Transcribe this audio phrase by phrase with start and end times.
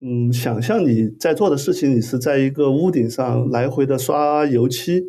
[0.00, 5.02] 嗯，想象你在做的事情，你是在一个屋顶上来回的刷油漆，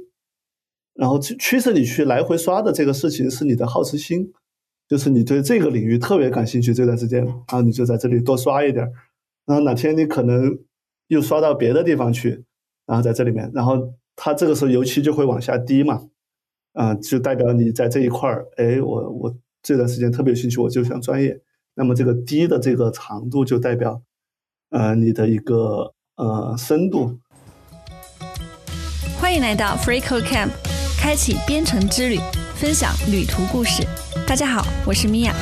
[0.93, 4.31] 然后驱使你去来回刷的这个事情是你的好奇心，
[4.87, 8.89] 就是你对这个领域特别感兴趣这段时间，然后你就在这里多刷一点，
[9.45, 10.57] 然后哪天你可能
[11.07, 12.45] 又刷到别的地方去，
[12.85, 16.07] 然后在这里面，然后它这个时候油漆就会往下滴嘛，
[16.71, 21.41] 啊，就代表你在这一块儿，哎，我我这段时间特别有兴趣，我就想专业，
[21.75, 24.01] 那么这个滴的这个长度就代表。
[24.69, 27.17] 呃，你的一个呃深度。
[29.17, 30.49] 欢迎来到 FreeCode Camp，
[30.99, 32.17] 开启编程之旅，
[32.53, 33.87] 分享旅途故事。
[34.27, 35.33] 大家好，我是米娅。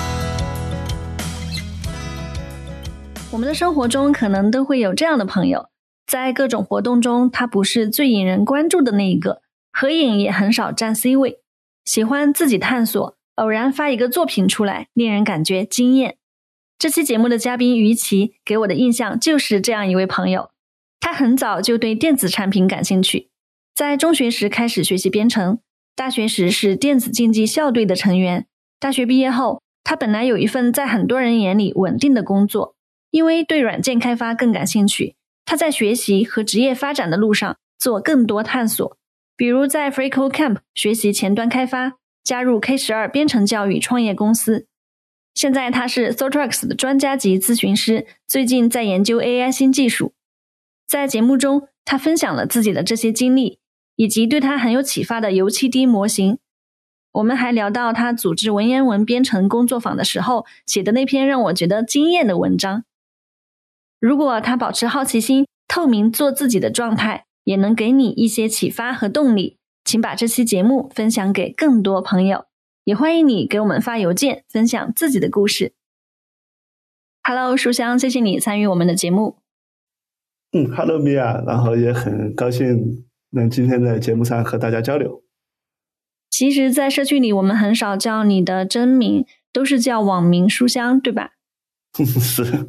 [3.32, 5.70] 我们的生活中可能都会有这样的朋友，
[6.06, 9.42] 在各种活动中，他不是最引人关注的那一个，
[9.74, 11.40] 合影也很少占 C 位，
[11.84, 16.18] 喜欢自己探索，偶然发一个作品出来，令人感觉惊艳。
[16.78, 20.52] 这期节目的嘉宾于琦给我的印象就是这样一位朋友。
[21.00, 23.30] 他很早就对电子产品感兴趣，
[23.74, 25.60] 在中学时开始学习编程，
[25.96, 28.48] 大学时是电子竞技校队的成员。
[28.80, 32.76] 大学毕业后，他本来有一份在很多人眼里稳定的工作，
[33.12, 38.98] 因为对软件开发更感兴趣，他在学习和职业发展的路上做更多探索，
[39.38, 44.68] 比如在 FreeCodeCamp 学习前端开发，加入 K 十二编程教育创业公司。
[45.36, 50.14] 现在他是 t h o t r x 的专家级咨询师，最近在研究 AI 新技术。
[50.88, 53.60] 在节目中，他分享了自己的这些经历，
[53.98, 56.40] 以及对他很有启发的油漆滴模型。
[57.12, 62.86] 我们还聊到他组织文言文编程工作坊的时候写的那篇让我觉得惊艳的文章。
[64.00, 72.46] 如果他保持好奇心、透明、做自己的状态，也能给你一些启发和动力，请把这期节目分享给更多朋友。
[72.86, 75.74] 也欢迎你给我们发邮件，分享自己的故事。
[77.24, 79.40] Hello，书香，谢谢你参与我们的节目。
[80.52, 85.24] 嗯，Hello，米娅，然后也很高兴能今天在节目上和大家交流。
[86.30, 91.32] 其实，在社区里，我们很少叫你的真名，都是叫网名书香，对吧？
[91.98, 92.68] 是。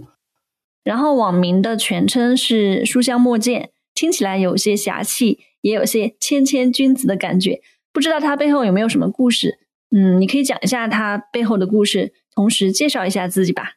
[0.83, 7.61] 然后网名的全称是书香墨见，听起来有些侠气，也有些谦谦君子的感觉。
[7.93, 9.59] 不知道它背后有没有什么故事？
[9.97, 13.77] 嗯，你可以讲一下他背后的故事，同时介绍一下自己吧。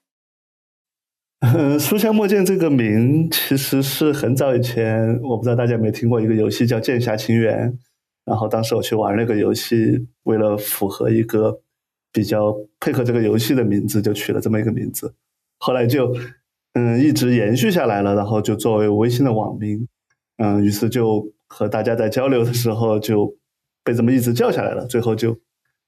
[1.40, 7.72] 嗯 书香墨剑这个名其实是很早以前，我不知道大家有没有听过一个游戏叫《剑侠情缘》，
[8.26, 11.62] 然后当时我去玩那个游戏，为了符合一个
[12.12, 15.16] 比较配合这个游戏的名字，就取了这么一个名字。
[15.60, 16.14] 后来就
[16.74, 19.88] 嗯一直延续下来了，然后就作为微信的网名，
[20.36, 23.38] 嗯，于是就和大家在交流的时候就
[23.86, 25.40] 被这么一直叫下来了，最后就。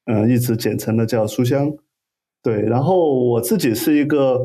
[0.06, 1.72] 嗯，一直简称的叫书香，
[2.42, 2.62] 对。
[2.64, 4.44] 然后我自己是一个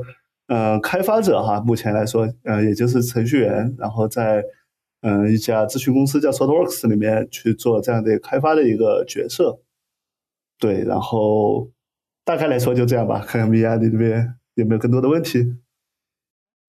[0.49, 4.45] 呃开发者哈，目前来说，呃，也就是程序员，然后在
[5.00, 9.61] 嗯一家咨询公司叫 SoftWorks 里面去做这样的开发的一个角色，
[10.59, 10.84] 对。
[10.84, 11.71] 然后
[12.25, 15.55] 大概来说就这样吧，看看米娅你这边有没有更多的问题。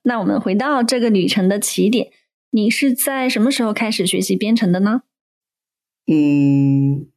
[0.03, 2.08] 那我们回到这个旅程的起点，
[2.52, 5.02] 你是在什么时候开始学习编程的呢？
[6.09, 7.09] 嗯。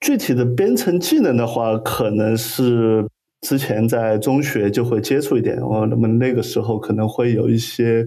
[0.00, 3.06] 具体的编程技能的话，可能是
[3.40, 5.60] 之前在中学就会接触一点。
[5.60, 8.06] 我那么那个时候可能会有一些，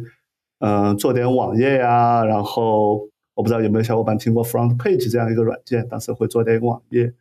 [0.60, 2.24] 嗯，做点网页呀。
[2.24, 7.14] 然后我不知道有没有小伙伴听过 Front Page 这样一个软件，当时会做点网页。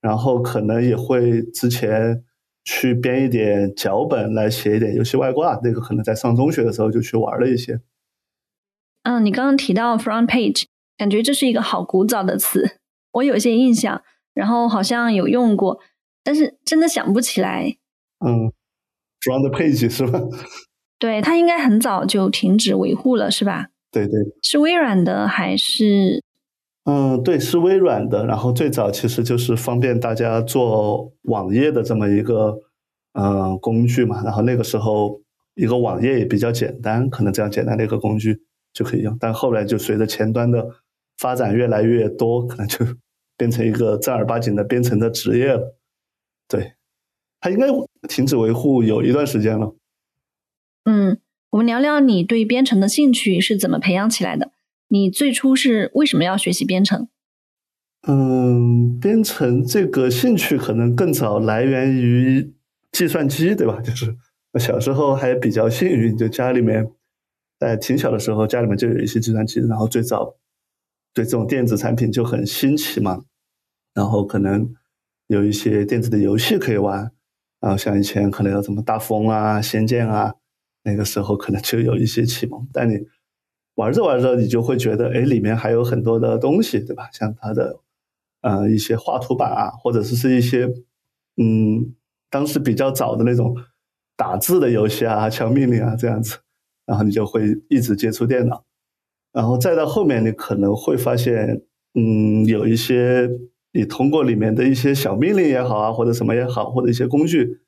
[0.00, 2.22] 然后可能也会之前
[2.64, 5.58] 去编一点脚本来写一点游戏外挂。
[5.62, 7.80] 那个可能在上中学的时候就去玩了一些。
[9.04, 10.64] 嗯，你刚刚提到 Front Page，
[10.98, 12.78] 感觉这是一个好古早的词，
[13.12, 14.02] 我有些印象。
[14.36, 15.80] 然后好像有用过，
[16.22, 17.74] 但是真的想不起来。
[18.20, 18.52] 嗯
[19.22, 20.20] ，Front Page 是吧？
[21.00, 23.68] 对，它应该很早就停止维护了，是吧？
[23.90, 24.12] 对对。
[24.42, 26.22] 是微软的还是？
[26.84, 28.26] 嗯，对，是微软的。
[28.26, 32.58] 然后最早其实就是方便大家做网页的这么一个
[33.14, 34.22] 嗯工具嘛。
[34.22, 35.22] 然后那个时候
[35.54, 38.42] 一个网页也比较简单，可能这样简单的一个工具
[38.74, 39.16] 就可以用。
[39.18, 40.66] 但后来就随着前端的
[41.16, 42.84] 发展越来越多，可能就。
[43.36, 45.76] 变成一个正儿八经的编程的职业了，
[46.48, 46.74] 对，
[47.40, 47.66] 它应该
[48.08, 49.74] 停止维护有一段时间了。
[50.84, 51.18] 嗯，
[51.50, 54.52] 我们聊聊你对编程的兴趣是怎么培养起来的？
[54.88, 57.08] 你最初是为什么要学习编程？
[58.08, 62.54] 嗯，编程这个兴趣可能更早来源于
[62.92, 63.80] 计算机，对吧？
[63.82, 64.14] 就是
[64.60, 66.88] 小时候还比较幸运，就家里面
[67.58, 70.36] 在挺小的时候，家里面就有一些计算机，然后最早。
[71.16, 73.24] 对这种电子产品就很新奇嘛，
[73.94, 74.74] 然后可能
[75.28, 77.10] 有一些电子的游戏可以玩，
[77.58, 80.34] 然后像以前可能有什么大富翁啊、仙剑啊，
[80.82, 82.68] 那个时候可能就有一些启蒙。
[82.70, 82.98] 但你
[83.76, 87.08] 玩着玩着，你就会觉得，哎，里面还有很多的东西，对吧？
[87.14, 87.80] 像它的
[88.42, 90.68] 呃一些画图板啊，或者是是一些
[91.38, 91.94] 嗯
[92.28, 93.56] 当时比较早的那种
[94.16, 96.36] 打字的游戏啊、敲命令啊这样子，
[96.84, 98.66] 然后你就会一直接触电脑。
[99.36, 101.60] 然后再到后面，你可能会发现，
[101.92, 103.28] 嗯，有一些
[103.74, 107.60] 你通过里面的一些小命令也好啊，或者什么也好，或者一些工具，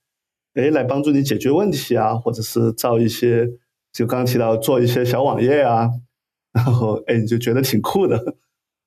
[0.55, 3.47] 哎，来帮助你解决问题啊，或者是造一些，
[3.93, 5.91] 就刚提到做一些小网页啊，
[6.55, 8.37] 然后哎，你就觉得挺酷的，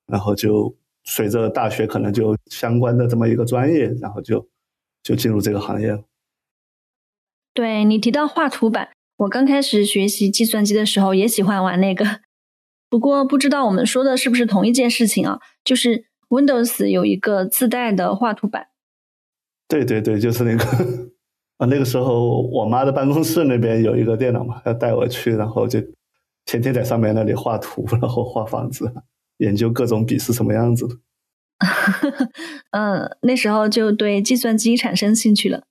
[0.07, 4.47] 然后就随着大学可能就相关的这么一个专业，然后就
[5.03, 6.03] 就进入这个行业了。
[7.53, 12.21] 对你提到画图板，我刚开始学习计算机的时候也喜欢玩那个。
[12.91, 15.39] 不过不知道我们说的是不是同一件事情啊？
[15.63, 18.67] 就是 Windows 有一个自带的画图板。
[19.69, 20.65] 对对对，就是那个
[21.55, 25.79] 啊，那个时候我妈的办公室那边有一个电脑嘛，要带我去，然后就
[26.43, 28.93] 天天在上面那里画图，然后画房子，
[29.37, 30.97] 研究各种笔是什么样子的。
[32.71, 35.63] 嗯，那时候就对计算机产生兴趣了。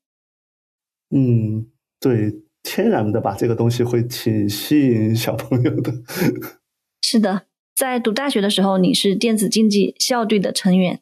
[1.14, 1.66] 嗯，
[2.00, 5.92] 对，天然的吧，这个东西会挺吸引小朋友的。
[7.02, 7.42] 是的，
[7.74, 11.00] 在读大学的时候，你是电子竞技校队的成员。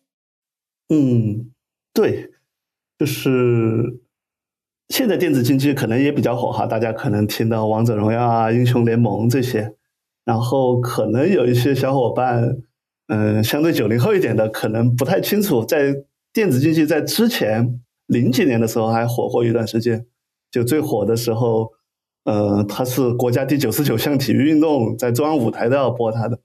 [0.89, 1.51] 嗯，
[1.93, 2.31] 对，
[2.99, 4.01] 就是
[4.89, 9.75] 现在电子竞技可能也比较火哈，大家可能听到王者荣耀啊、英雄联盟这些，
[10.25, 12.57] 然后可能有一些小伙伴，
[13.09, 15.95] 嗯，相对九零后一点的，可能不太清楚，在
[16.33, 20.07] 电子竞技在之前零几年的时候还火过一段时间，
[20.51, 21.73] 就最火的时候。
[22.29, 26.39] 呃，它是国家第九十九项体育运动，在中央舞台都要播它的。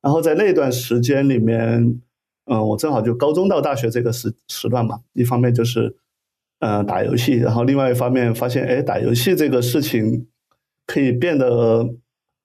[0.00, 2.00] 然后在那段时间里面，
[2.46, 5.94] 嗯，我正好就高中到大学这个时时段嘛，一方面就是
[6.60, 10.26] 呃打游戏，然后另外一方面发现，哎，打游戏这个事情
[10.86, 11.86] 可以变得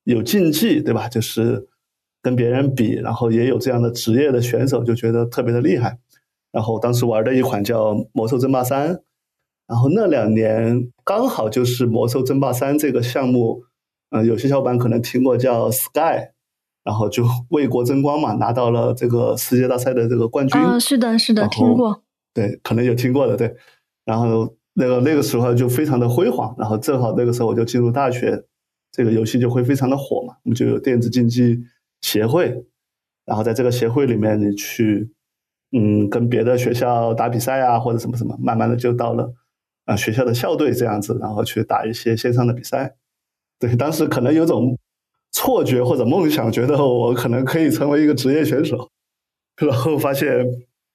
[0.04, 1.08] 有竞技，对吧？
[1.08, 1.70] 就是
[2.22, 5.98] 跟别人比，然后也有这样的职业的选手，就觉得特别的厉害。
[6.52, 8.96] 然后当时玩的一款叫《魔兽争霸三》。
[9.68, 13.64] 然后那两年刚好就是《魔兽争霸三》这个项目，
[14.12, 16.30] 嗯，有些小伙伴可能听过叫 Sky，
[16.84, 20.62] 然后就为国争光嘛，拿到了这个世界大赛的这个冠军。
[20.62, 22.04] 嗯，是的，是的，听过。
[22.34, 23.56] 对，可能有听过的，对。
[24.06, 28.44] 然后那个那个时候就非常的辉煌，然后正好那个时候我就进入大学，
[28.92, 31.58] 这个游戏就会非常的火嘛，我们就有电子竞技
[32.02, 32.66] 协会，
[33.26, 35.10] 然后在这个协会里面你去，
[35.72, 39.34] 嗯，跟别的学校打比赛啊，或者什么什么，慢慢的就到了。
[39.86, 42.96] 啊，学校的校队这样子，然后去打一些线上的比赛。
[43.60, 44.78] 对，当时可能有种
[45.32, 48.92] 错觉或者梦想，觉得我可能可以成为一个职业选手，
[49.58, 50.28] 然后发现，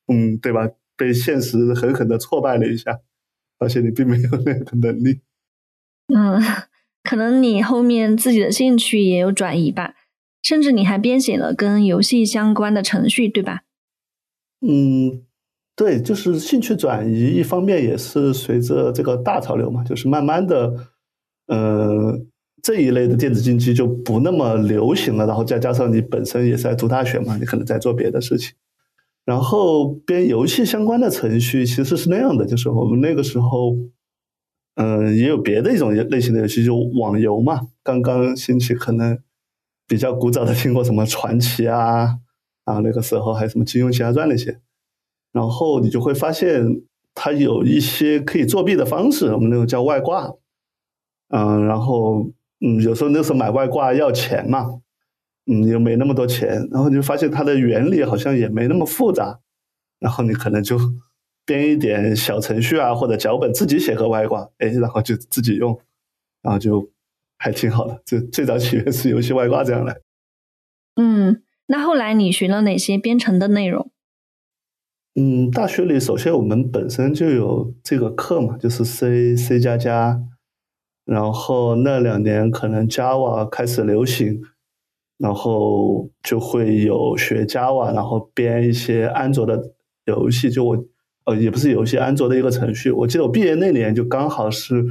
[0.09, 0.69] 嗯，对吧？
[0.97, 3.01] 被现实狠狠的挫败了一下，
[3.59, 5.21] 发现你并没有那个能力。
[6.13, 6.39] 嗯，
[7.03, 9.95] 可能你后面自己的兴趣也有转移吧，
[10.43, 13.63] 甚至你还编写了跟游戏相关的程序，对吧？
[14.61, 15.25] 嗯。
[15.77, 20.75] 对，就是兴趣转移，一方面也是随着这个大潮流嘛，就是慢慢的，
[21.47, 22.21] 呃，
[22.63, 25.27] 这一类的电子竞技就不那么流行了。
[25.27, 28.55] 然后再加上你本身也是在读大学嘛，你可能在做别的事情。
[29.25, 33.75] 然后编游戏相关的程序其实是那样的，就是我们那个时候，
[34.75, 39.19] 嗯，也有别的一种类型的游戏，就网游嘛，刚刚兴起，可能
[39.87, 42.19] 比较古早的听过什么传奇啊，
[42.65, 44.59] 啊，那个时候还有什么金庸奇侠传那些。
[45.33, 46.83] 然后你就会发现，
[47.15, 50.33] 它有一些可以作弊的方式，我们那个叫外挂，
[51.29, 54.81] 嗯，然后嗯，有时候那时候买外挂要钱嘛，
[55.47, 59.41] 嗯，又没那么多钱，然后你就发现它的原理好像也没那么复杂，
[59.99, 60.79] 然后你可能就
[61.45, 65.79] 编一点小程序啊或者脚本自己写个外挂，哎，然后就自己用，
[66.43, 66.91] 然后就
[67.39, 68.03] 还挺好的。
[68.05, 69.97] 这最早起源是游戏外挂这样来。
[70.97, 73.90] 嗯，那后来你学了哪些编程的内容？
[75.17, 80.23] 嗯，大学里首先我们本身就有这个课嘛，就是 C、C 加加，
[81.05, 84.41] 然后那两年可能 Java 开始流行，
[85.19, 89.73] 然后就会有学 Java，然后编一些安卓的
[90.05, 90.49] 游戏。
[90.49, 90.85] 就我
[91.25, 92.93] 呃，也不是游戏，安卓的一个程序。
[92.93, 94.85] 我记得我毕业那年就刚好是，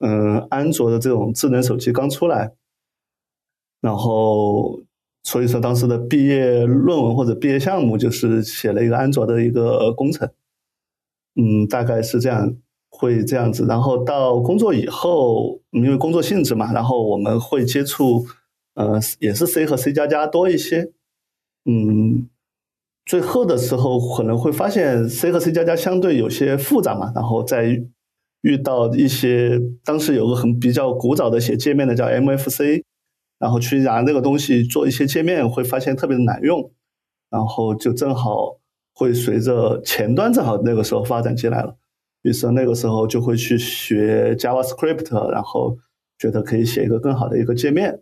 [0.00, 2.52] 嗯，安卓的这种智能手机刚出来，
[3.80, 4.82] 然后。
[5.24, 10.28] 所以说，当时的毕业论文或者毕业项目就是写了一个安卓的一个工程，
[11.34, 12.54] 嗯，大概是这样，
[12.90, 13.64] 会这样子。
[13.66, 18.26] 然后到工作以后，因为工作性质嘛，然后我们会接触，
[18.74, 20.92] 呃，也是 C 和 C 加加多一些，
[21.64, 22.28] 嗯，
[23.06, 27.82] 最后的时候可能会发现 C 和 C 加加相对有些复杂嘛，然后在
[28.42, 32.82] 遇到一些当时有个很比较古早的写界面的叫 MFC，
[33.44, 36.72] 然后去拿那个东西做一些界面，会发现特别的难用，
[37.28, 38.58] 然后就正好
[38.94, 41.76] 会随着前端正好那个时候发展进来了，
[42.22, 45.76] 于是那个时候就会去学 JavaScript，然后
[46.18, 48.00] 觉得可以写一个更好的一个界面，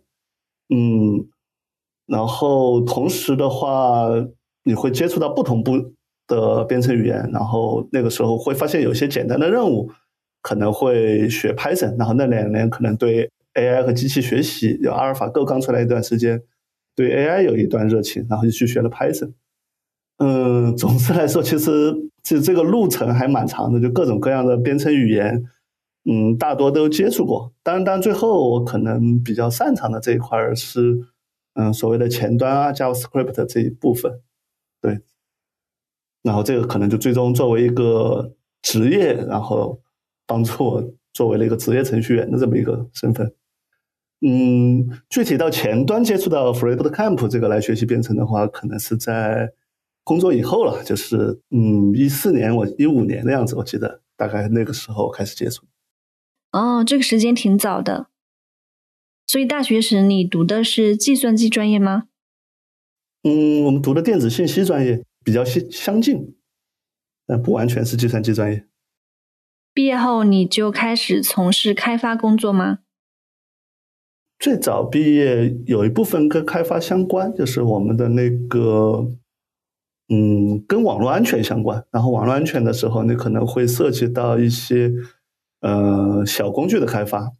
[0.73, 1.27] 嗯，
[2.07, 4.07] 然后同时的话，
[4.63, 5.73] 你会接触到不同部
[6.25, 9.91] 的编程语言，然后那个时候会发现有些简单的任务。
[10.41, 16.41] 可能会学 Python，然后那两年可能对 AI 和机器学习，有阿尔法狗刚出来一段时间，
[16.95, 19.33] 对 AI 有一段热情，然后就去学了 Python。
[20.17, 21.93] 嗯，总之来说，其实
[22.23, 25.43] 就这个路程还蛮长的，就各种各样的编程语言，
[26.05, 27.53] 嗯，大多都接触过。
[27.63, 30.97] 当然，当然最后我可能比较擅长的这一块是，
[31.55, 34.21] 嗯，所谓的前端啊，JavaScript 这一部分，
[34.81, 34.99] 对。
[36.21, 39.79] 然后这个可能就最终作为一个职业，然后。
[40.25, 43.29] 帮助我作为了一个职业程序员的这么一个身份，
[44.25, 49.51] 嗯，具体到前端接触到 FreeBootCamp 这个来学习编程的话，可能是在
[50.05, 55.65] 工作以后了，就是嗯一四年我一五年的样子，我记得大概那个时候开始接触。
[56.51, 58.07] 哦，这个时间挺早的。
[59.25, 62.03] 所以大学时你读的是计算机专业吗？
[63.23, 66.35] 嗯，我们读的电子信息专业比较相相近，
[67.25, 68.67] 但不完全是计算机专业。
[69.73, 72.79] 毕业后你就开始从事开发工作吗？
[74.43, 79.07] 最早毕业有一部分跟开发相关，就是我们的那个，
[80.09, 81.81] 嗯，跟网络安全相关。
[81.91, 84.91] 然后网络安全的时候，你可能会涉及到一些
[85.61, 87.31] 呃小工具的开发，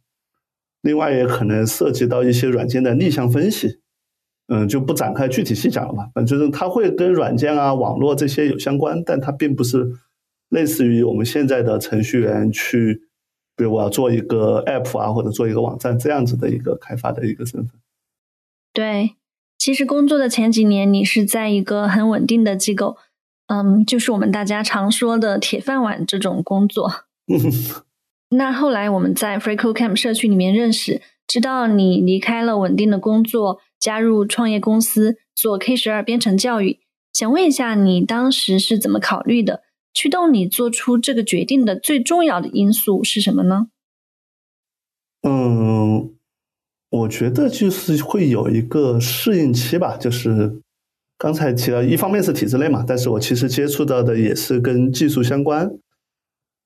[0.80, 3.80] 另外也可能涉及到一些软件的逆向分析。
[4.48, 6.08] 嗯，就不展开具体细讲了吧。
[6.14, 9.92] 反正它会跟软件啊、网络这些有相关，但它并不是。
[10.48, 13.02] 类似于我们现在的程序员去，
[13.56, 17.80] 比如我要做一个 app 啊，或者做一个网站这样子的一个开发的一个身份。
[18.72, 19.14] 对，
[19.56, 22.96] 其实工作的前几年，你是在一个很稳定的机构，
[23.46, 26.90] 嗯，就是我们大家常说的铁饭碗这种工作。
[28.30, 36.80] 那后来我们在 FreeCodeCamp 社区里面认识，知道你离开了稳定的工作，加入创业公司做 K 十二编程教育。
[37.12, 39.62] 想问一下，你当时是怎么考虑的？
[39.94, 43.68] 驱动你做出这个决定的最重要的因素是什么呢？
[45.22, 46.12] 嗯，
[46.90, 49.96] 我觉得就是会有一个适应期吧。
[49.96, 50.60] 就是
[51.16, 55.70] 刚才提到，一方面是体制内嘛，但是我其实接触到的也是跟技术相关。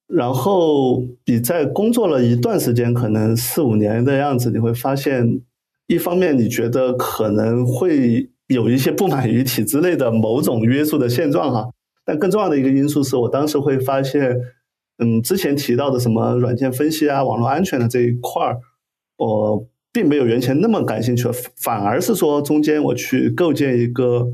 [0.06, 5.42] 然后你在工作了一段时间，可能四五年的样子，你会发现，
[5.86, 11.70] 一方面你觉得可能会有一些不满于体制内的某种约束的现状哈。
[12.08, 14.34] 但更重要的一个因素是我当时会发现，
[14.96, 18.58] 嗯，之前提到的什么软件分析啊、网络安全的这一块儿，
[19.18, 21.28] 我并没有原先那么感兴趣，
[21.62, 24.26] 反而是说中间我去构建一个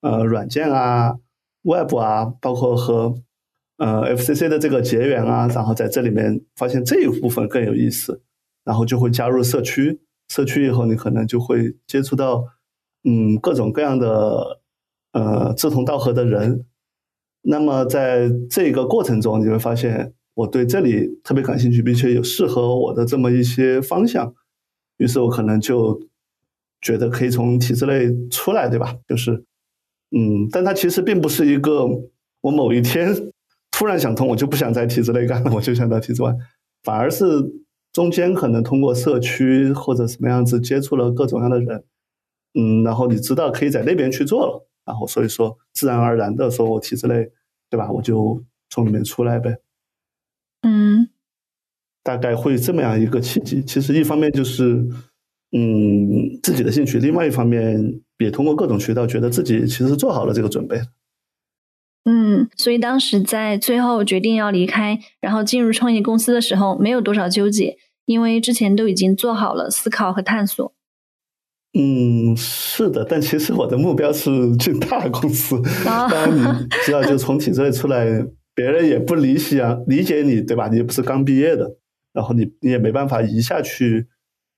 [0.00, 1.14] 呃软件啊、
[1.62, 3.14] Web 啊，包括和
[3.78, 8.20] 呃 FCC 的这个结缘啊，然后在这里面发现这一部分更有意思，
[8.64, 12.46] 然后就会加入社区，社区以后你可能就会接触到
[13.04, 14.60] 嗯各种各样的
[15.12, 16.66] 呃志同道合的人。
[17.42, 24.32] 那么在这个过程中，你会发现我对这里特别感兴趣，并且有适合我的这么一些方向，
[24.98, 26.00] 于是我可能就
[26.80, 28.96] 觉得可以从体制内出来，对吧？
[29.08, 29.44] 就是，
[30.10, 31.86] 嗯，但它其实并不是一个
[32.42, 33.12] 我某一天
[33.70, 36.32] 突然想通，我就不想在体制内干了，我就想到体制外，
[36.84, 37.26] 反而是
[37.92, 41.84] 中间可能通过社区或者什么样子接触了各种各样的人，
[42.54, 44.68] 嗯，然后你知道可以在那边去做了。
[44.92, 47.30] 然后所以说，自然而然的说，我体制内，
[47.70, 47.90] 对吧？
[47.90, 49.56] 我就从里面出来呗。
[50.60, 51.08] 嗯，
[52.02, 53.64] 大概会这么样一个契机。
[53.64, 54.86] 其实一方面就是，
[55.52, 60.78] 嗯，自己的兴趣；另外一方面，也通过各种渠道，觉得自己其实做好了这个准备。
[62.04, 70.74] 嗯，所以当时在最后决定要离开，然后进入创业公司的时候，没有多少纠结，因为之前都已经做好了思考和探索。
[71.74, 75.58] 嗯，是的，但其实我的目标是进大公司。
[75.84, 76.30] 当然，
[76.62, 78.04] 你知道，就从体制内出来，
[78.54, 80.68] 别人也不理想理解你，对吧？
[80.68, 81.76] 你不是刚毕业的，
[82.12, 84.06] 然后你你也没办法一下去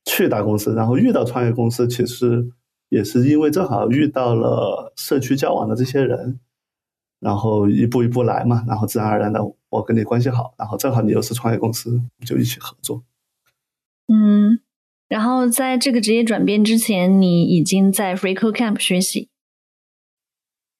[0.04, 0.74] 去大公司。
[0.74, 2.48] 然后遇到创业公司，其实
[2.88, 6.40] 也是因为正好遇到了社区交往的这些人，
[7.20, 13.04] 然后一步一步来嘛，然后自然而然的我跟你关系好，然后正好你又是创业公司，就一起合作。
[14.08, 14.58] 嗯。
[15.08, 19.28] 然后在这个职业转变之前，你已经在 FreeCodeCamp 学习。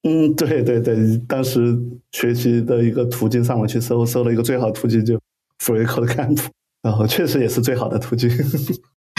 [0.03, 1.75] 嗯，对对对，当时
[2.11, 5.15] 学习的一个途径上网去搜，搜了一个最好途径就
[5.59, 6.39] free code camp，
[6.83, 8.29] 然后确实也是最好的途径。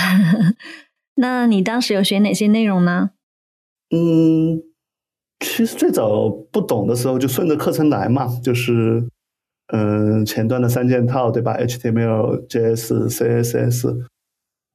[1.16, 3.10] 那你当时有学哪些内容呢？
[3.90, 4.62] 嗯，
[5.40, 9.08] 其实最早不懂的时候就顺着课程来嘛，就是
[9.72, 14.06] 嗯前端的三件套对吧？HTML、JS、CSS。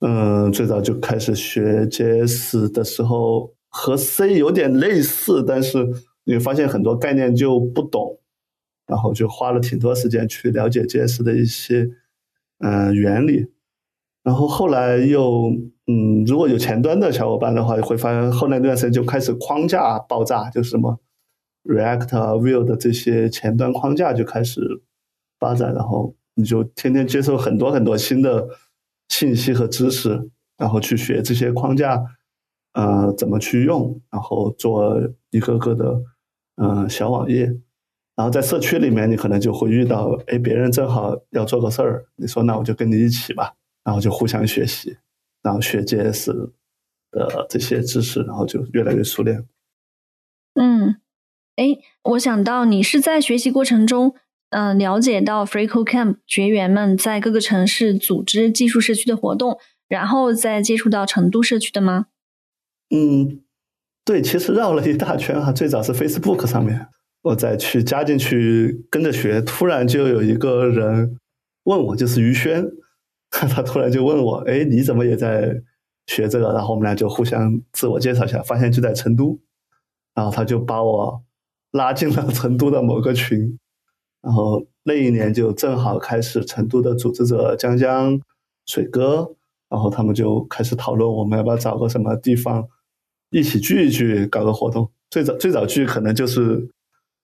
[0.01, 5.87] 嗯，最早就开始学 JS 的时候和 C 有点类似，但是
[6.23, 8.19] 你发现很多概念就不懂，
[8.87, 11.87] 然后就花了挺多时间去了解 JS 的一些
[12.59, 13.47] 嗯原理。
[14.23, 15.51] 然后后来又
[15.87, 20.99] 嗯，如果有前端的小伙伴的话，会发现后来那段时间就开始框架爆炸，就是什么
[21.63, 24.61] React、Vue 的这些前端框架就开始
[25.39, 28.47] 发展，然后你就天天接受很多很多新的
[29.11, 32.01] 信息和知识，然后去学这些框架，
[32.71, 34.97] 呃，怎么去用，然后做
[35.31, 36.01] 一个个的
[36.55, 37.43] 嗯小网页，
[38.15, 43.53] 然后在社区里面，你可能就会遇到，哎，别人正好要做个事儿，你说那我就跟你一起吧。
[43.83, 44.95] 然后就互相学习，
[45.41, 46.31] 然后学 JS
[47.11, 49.43] 的这些知识，然后就越来越熟练。
[50.53, 51.01] 嗯，
[51.55, 54.13] 哎，我想到你是在学习过程中，
[54.51, 62.07] 嗯，了解到 FreeCodeCamp 学员们在各个城市组织技术社区的活动，然后再接触到成都社区的吗？
[62.89, 63.41] 嗯，
[64.05, 65.51] 对，其实绕了一大圈哈。
[65.51, 66.87] 最早是 Facebook 上面，
[67.23, 71.17] 我再去加进去跟着学，突然就有一个人
[71.63, 72.65] 问我，就是于轩。
[73.31, 75.61] 他突然就问我：“哎，你怎么也在
[76.07, 79.39] 学这个？”然后我们俩就互相自我介绍一下，发现就在成都。
[80.13, 81.23] 然后他就把我
[81.71, 83.57] 拉进了成都的某个群。
[84.21, 88.19] 然后那一年就正好开始成都的组织者江江、
[88.65, 89.35] 水哥，
[89.69, 92.67] 然后他们就开始讨论我们要不要找个什么地方
[93.29, 94.91] 一起聚一聚，搞个活动。
[95.09, 96.69] 最早最早聚可能就是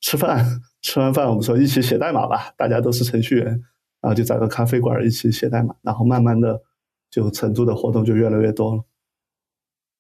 [0.02, 3.62] 吃饭，吃完饭我们说一起写代码吧，大家都是程序员。
[4.00, 6.62] 然后就找个咖啡馆一起写代码，然后慢慢的
[7.10, 8.84] 就成都的活动就越来越多了。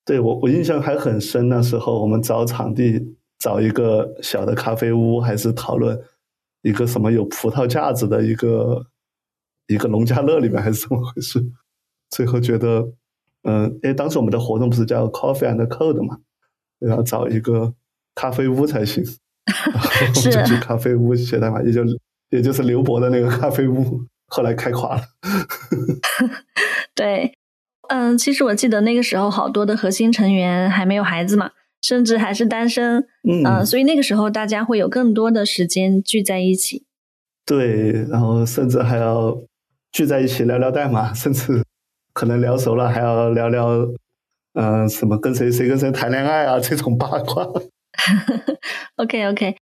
[0.06, 6.00] 对我我印象还很深，那时候我们找场地，找一个小的咖啡屋，还是讨论
[6.68, 8.86] 一个什么有葡萄架子的一个
[9.68, 11.44] 一个农家乐里面 还是怎么回事？
[12.10, 12.94] 最后觉得，
[13.44, 16.18] 嗯，哎，当时我们的活动不是叫 Coffee and Code 嘛，
[16.80, 17.74] 要找一个
[18.16, 19.03] 咖啡屋才行，
[19.46, 21.84] 然后就去咖啡屋写代码，也就。
[22.30, 25.01] 也就是刘博的那个咖啡屋，后来开垮了。
[26.94, 27.34] 对，
[27.88, 33.05] 嗯，其实我记得那个时候，好多的核心成员还没有孩子嘛，甚至还是单身。
[33.29, 36.85] 嗯，所以那个时候大家会有更多的时间聚在一起。
[37.46, 39.37] 对，然后甚至还要
[39.92, 41.63] 聚在一起聊聊代码，甚至
[42.13, 43.87] 可能聊熟了还要聊聊，
[44.53, 47.48] 嗯，什么跟谁谁跟谁谈恋爱啊这种八卦。
[48.98, 49.55] OK，OK。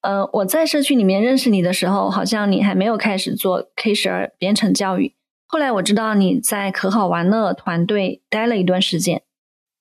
[0.00, 5.14] 呃，我在社区里面认识你的时候，好像你还没有开始做 K 十二编程教育。
[5.46, 9.22] 后来我知道你在可好玩乐团队待了一段时间。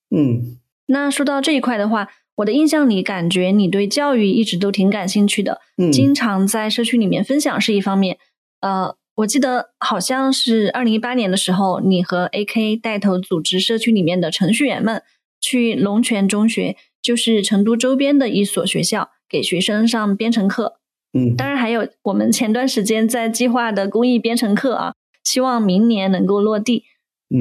[0.09, 8.17] 嗯，那说到这一块的话，我的印象里感觉你对教育一直都挺感兴趣的，嗯经常在社区里面分享是一方面。
[8.61, 15.03] 呃，我记得好像是二零一八年的时候，你和 AK 带头组织社区里面的程序员们
[15.39, 19.09] 去龙泉中学，就是成都周边的一所学校。
[19.29, 20.75] 给学生上编程课，
[21.11, 26.85] 嗯，当然还有我们前段时间在计划的公益编程课啊，希望明年能够落地。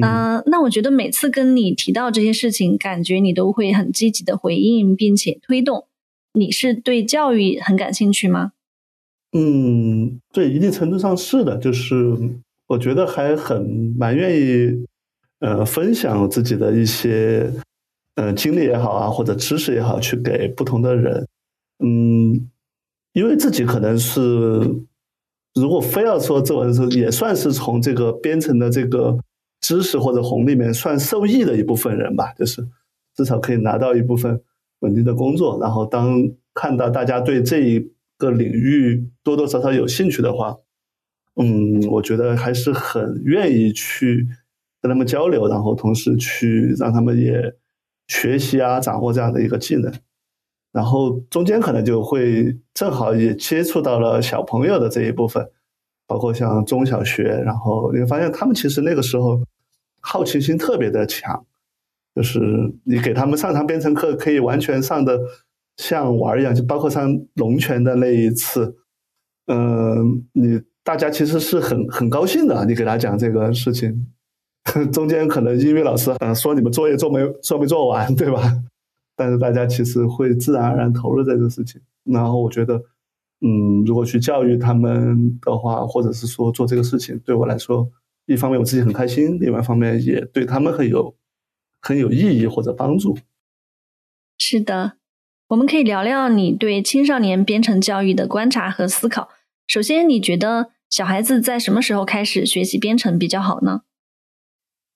[0.01, 5.87] 啊，那我觉得每次跟你提到这些事情，感觉你都会很积极的回应，并且推动。
[6.33, 8.51] 你是对教育很感兴趣吗？
[9.31, 12.17] 嗯，对，一定程度上是的，就是
[12.67, 14.85] 我觉得还很蛮愿意，
[15.39, 17.51] 呃，分享自己的一些，
[18.15, 21.27] 呃，经历也好啊，或者知识也好，去给不同的人。
[21.79, 22.49] 嗯，
[23.13, 24.21] 因为自己可能是，
[25.55, 29.17] 如果非要说这文是也算是从这个编程的这个
[29.61, 32.67] 知识或者红利里面算受益的一部分人吧，就是
[33.15, 34.41] 至少可以拿到一部分
[34.79, 35.59] 稳定的工作。
[35.59, 40.57] 然后当看到大家对这一个领域多多少少有兴趣的话，
[41.35, 44.27] 嗯，我觉得还是很愿意去
[44.81, 47.55] 跟他们交流，然后同时去让他们也
[48.07, 49.91] 学习啊，掌握这样的一个技能。
[50.71, 55.49] 然后中间可能就会正好也接触到了小朋友的这一部分，
[56.07, 59.39] 包括像中小学，然后你会发现他们其实那个时候
[59.99, 61.45] 好奇心特别的强，
[62.15, 62.39] 就是
[62.85, 65.19] 你给他们上堂编程课，可以完全上的
[65.75, 68.77] 像玩一样，就包括上龙泉的那一次，
[69.47, 74.07] 嗯，你大家其实是很很高兴的，你给他讲这个事情，
[74.93, 78.41] 中间可能英语老师嗯说你们作业做没做没做完，对吧？
[79.17, 82.81] 但是大家其实会自然而然投入在这个事情，然后我觉得
[83.39, 87.87] 嗯，如果去教育他们的话，或者是说做这个事情，对我来说，
[88.25, 91.15] 一方面我自己很开心，另外一方面也对他们很有
[91.79, 93.15] 很有意义或者帮助。
[94.39, 94.93] 是的，
[95.49, 99.29] 我们可以聊聊你对青少年编程教育的观察和思考。
[99.67, 103.81] 首先，你觉得小孩子在什么时候开始学习编程比较好呢？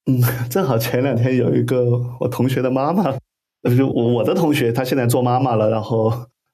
[0.08, 3.16] 嗯， 正好前两天有一个我同学的妈妈，
[3.78, 6.12] 就我的同学，她现在做妈妈了，然后。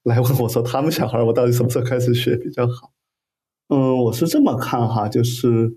[0.08, 2.91] 来问我说：“他们小孩，我到底什么时候开始学比较好？”
[3.70, 5.76] 嗯，我是这么看哈，就是，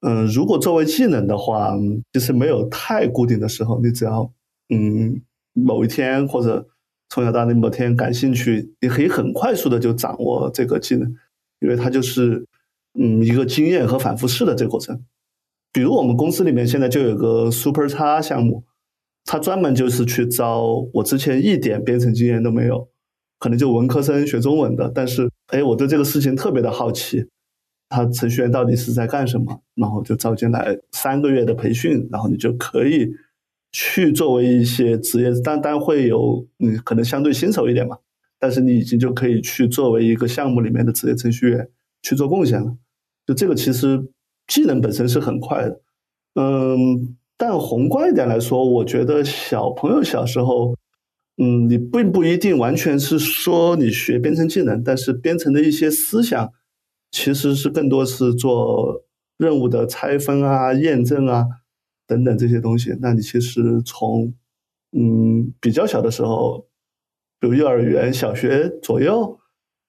[0.00, 1.72] 嗯，如果作为技能的话，
[2.12, 4.30] 其实没有太固定的时候，你只要，
[4.68, 5.22] 嗯，
[5.54, 6.68] 某一天或者
[7.08, 11.14] 从小到大某天感兴趣，你可以很快速的就掌握这个技能，
[11.60, 12.46] 因为它就是，
[13.00, 15.02] 嗯，一个经验和反复试的这个过程。
[15.72, 18.64] 比如我们公司里面现在就有个 Super 叉项目，
[19.24, 22.90] 它专门就是去招我之前一点编程经验都没有。
[23.44, 27.22] 可能就文科生学中文的，但是哎，我对这个事情特别的好奇，
[27.90, 29.60] 他程序员到底是在干什么？
[29.74, 33.10] 然后就招进来三个月的培训，然后你就可以
[33.70, 37.98] 去作为一些职业，单单会有你可能相对新手一点嘛，
[38.40, 41.68] 但是你已经就可以去作为一个项目里面的职业程序员
[42.00, 42.74] 去做贡献了。
[43.26, 44.08] 就这个其实
[44.46, 45.80] 技能本身是很快的，
[46.36, 50.74] 嗯，但宏观一点来说，我觉得小朋友小时候。
[51.36, 56.52] 嗯，你并不一定完全是说你学编程技能，但是编程的一些思想，
[57.10, 59.02] 其实是更多是做
[59.36, 61.44] 任务的拆分啊、验证啊
[62.06, 62.96] 等等这些东西。
[63.00, 64.32] 那你其实从
[64.92, 66.68] 嗯比较小的时候，
[67.40, 69.40] 比如幼儿园、小学左右，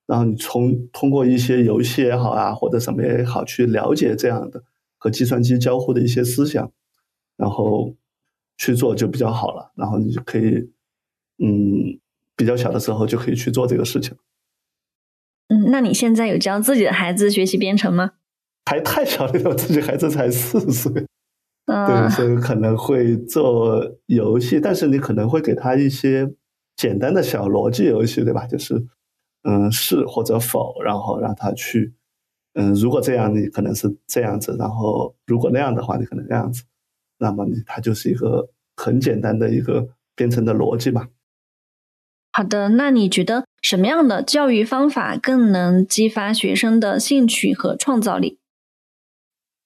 [0.07, 4.63] 然后你从通过一些游戏也好啊，或者什么也好，去了解这样的
[4.97, 6.71] 和计算机交互的一些思想，
[7.37, 7.95] 然后
[8.57, 9.71] 去做就比较好了。
[9.75, 10.71] 然后你就可以。
[11.43, 11.99] 嗯，
[12.35, 14.15] 比较小的时候就可以去做这个事情。
[15.49, 18.13] 嗯，那你现在有教自己的孩子学习编程吗？
[18.65, 20.91] 还太小了，我自己孩子才四岁。
[21.65, 26.31] 对，所以可能会做游戏，但是你可能会给他一些
[26.75, 28.45] 简单的小逻辑游戏，对吧？
[28.45, 28.85] 就是
[29.43, 31.93] 嗯，是或者否，然后让他去
[32.53, 36.63] 嗯，如果这样，你可能是这样子，然后如果那样的话，你可能那样子。
[37.17, 41.07] 那么你他就是一个很简单的一个编程的逻辑嘛。
[42.37, 48.39] 好的，那你觉得什么样的教育方法更能激发学生的兴趣和创造力？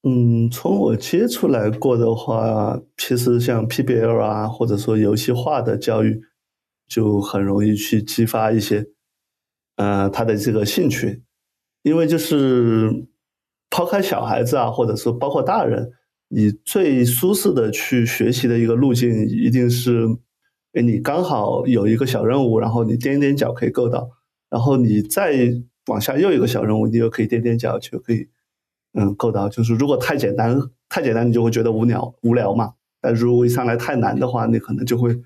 [0.04, 6.22] 嗯，从我接触来过的话，其实像 PBL 啊，或者说游戏化的教育，
[6.88, 8.86] 就很容易去激发一些，
[9.78, 11.24] 呃，他的这个兴趣，
[11.82, 13.08] 因为就是
[13.72, 15.90] 抛开小孩子啊，或者说包括大人，
[16.28, 20.06] 你最舒适的去学习的一个路径，一定是。
[20.74, 24.08] 哎，你刚好有一个小任务，然后你踮踮脚可以够到，
[24.50, 25.52] 然后你再
[25.88, 28.28] 往下又一个小任务，你又可以踮踮脚就可以，
[28.94, 29.50] 嗯，够到。
[29.50, 32.74] 就是如果太简单，太简单你就会觉得无聊无聊嘛。
[33.02, 35.20] 但如果一上来太难的话，你可能就会，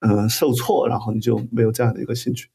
[0.00, 2.48] 嗯，受挫，然后你就没有这样的一个兴趣。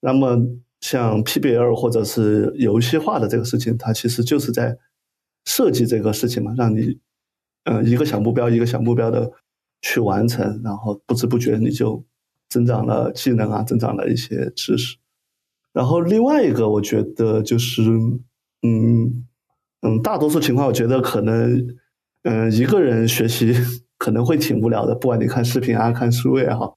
[0.00, 0.36] 那么
[0.80, 4.76] 像 PBL 或者是游戏化的这个事情，它其实就是在
[5.46, 6.98] 设计这个事情嘛，让你，
[7.64, 9.32] 嗯，一个小目标一个小目标的。
[9.82, 12.04] 去完成，然后不知不觉你就
[12.48, 14.96] 增长了技能啊，增长了一些知识。
[15.72, 17.82] 然后另外一个，我觉得就是，
[18.62, 19.26] 嗯
[19.82, 21.64] 嗯，大多数情况，我觉得可能，
[22.24, 23.54] 嗯，一个人学习
[23.96, 26.76] 可能会挺无聊的，不管你看视频啊，看书也好。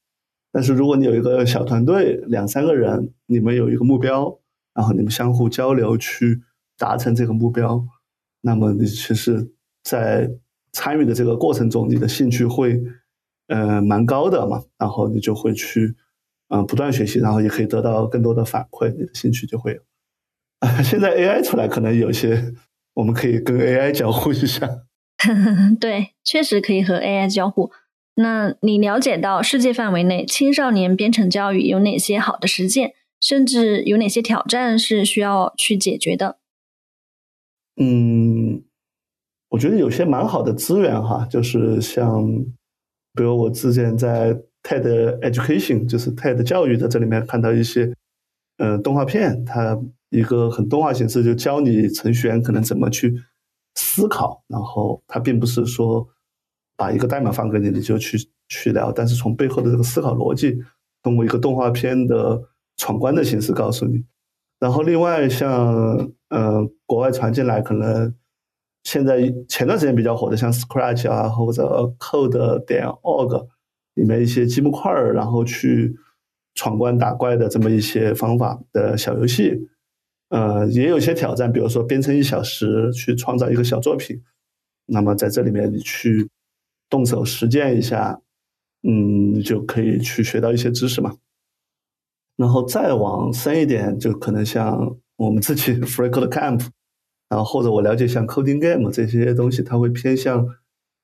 [0.51, 4.39] 但是如果你有一个小团队，两三个人，你们有一个目标，
[4.75, 6.43] 然后你们相互交流去
[6.77, 7.83] 达成这个目标，
[8.41, 9.51] 那么你其实，
[9.83, 10.29] 在
[10.73, 12.81] 参与的这个过程中，你的兴趣会，
[13.47, 15.95] 呃，蛮高的嘛，然后你就会去，
[16.49, 19.81] 嗯，不断学习，然后也可以得到更多的反馈，你的兴趣就会有。
[20.83, 22.53] 现在 AI 出来，可能有些
[22.95, 24.67] 我们可以跟 AI 交互一下。
[25.79, 27.71] 对，确实可以和 AI 交互。
[28.15, 36.37] 那你了解到世界范围内青少年编程教育有哪些好的实践，甚至有哪些挑战是需要去解决的？
[37.75, 38.63] 嗯。
[39.53, 42.25] 我觉得有些蛮好的资源哈，就是像，
[43.13, 47.93] 比如我之前在 TED Education，就是 TED 教育的这里面看到一些，
[48.57, 53.13] 呃，动画片，它一个很动画形式，就教你程序员可能怎么去
[53.75, 56.03] 思考，然后它并不是说
[56.75, 60.57] 把一个代码放给你，你就去去聊，但是从背后的这个思考逻辑，
[61.03, 62.41] 通过一个动画片的
[62.77, 64.03] 闯关的形式告诉你。
[64.59, 68.15] 然后另外像，呃，国外传进来可能。
[68.83, 71.63] 现在前段时间比较火的，像 Scratch 啊，或者
[71.99, 73.47] Code 点 org
[73.95, 75.95] 里面一些积木块儿，然后去
[76.55, 79.67] 闯关打怪的这么一些方法的小游戏，
[80.29, 84.21] 呃，也有些挑战，比如说编程一小时去创造一个小作品，
[84.87, 86.29] 那么在这里面你去
[86.89, 88.19] 动手实践一下，
[88.83, 91.15] 嗯，就可以去学到一些知识嘛。
[92.35, 96.67] 然后再往深一点，就可能像我们自己 FreeCode Camp，
[97.33, 100.45] 然后或者我了解像 Coding Game 这些东西，它会偏向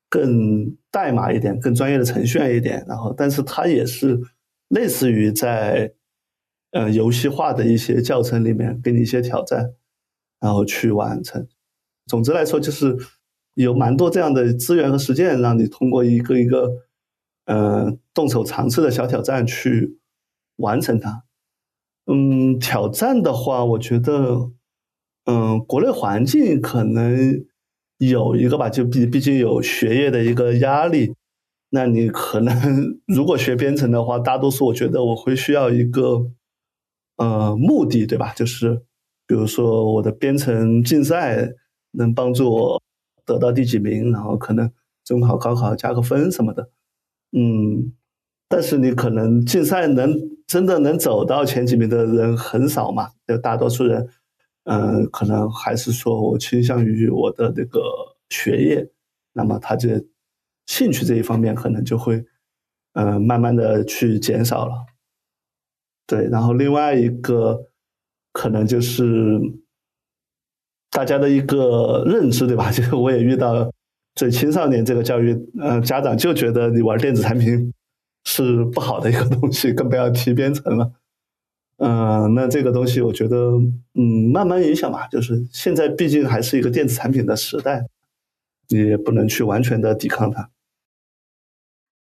[0.07, 2.85] 更代码一点、更专业的程序员一点。
[2.87, 4.19] 然后，但是它也是
[4.67, 5.91] 类似于在
[6.71, 9.73] 呃游戏化的一些教程里面给你一些挑战，
[10.39, 11.47] 然后去完成。
[12.05, 12.95] 总之来说，就是
[13.55, 16.69] 有蛮多这样的资源和实践，让你通过一个一个
[17.45, 19.97] 呃动手尝试的小挑战去。
[20.59, 21.23] 完成它，
[22.05, 24.51] 嗯，挑战的话，我觉得，
[25.29, 27.45] 嗯，国内环境可能
[27.99, 31.13] 有一个吧，就毕毕竟有学业的一个压力，
[31.69, 36.31] 那你可能如果学编程的话，大多数我觉得我会需要一个，
[37.17, 38.33] 呃，目的，对吧？
[38.33, 38.81] 就是
[39.27, 41.51] 比如说我的编程竞赛
[41.91, 42.81] 能帮助我
[43.23, 44.71] 得到第几名，然后可能
[45.05, 46.71] 中考、高考加个分什么的，
[47.37, 47.93] 嗯。
[48.51, 50.11] 但是你可能竞赛能
[50.47, 53.09] 真的能走到前几名的人很少嘛？
[53.27, 54.09] 就大多数人，
[54.65, 57.81] 嗯，可能还是说我倾向于我的那个
[58.29, 58.89] 学业，
[59.33, 60.03] 那么他这
[60.67, 62.23] 兴趣这一方面可能就会，
[62.93, 64.85] 嗯，慢慢的去减少了。
[66.05, 67.69] 对，然后另外一个
[68.31, 69.39] 可能就是
[70.91, 72.69] 大家的一个认知，对吧？
[72.73, 73.71] 就是我也遇到
[74.15, 77.73] 对青少年这个教育，嗯，家长就觉得你玩电子产品。
[78.25, 80.91] 是不好的一个东西，更不要提编程了。
[81.79, 83.35] 嗯，那这个东西我觉得，
[83.95, 85.07] 嗯，慢慢影响吧。
[85.07, 87.85] 就是现在毕竟还是一个电子产品的时代，
[88.67, 90.49] 你也不能去完全的抵抗它。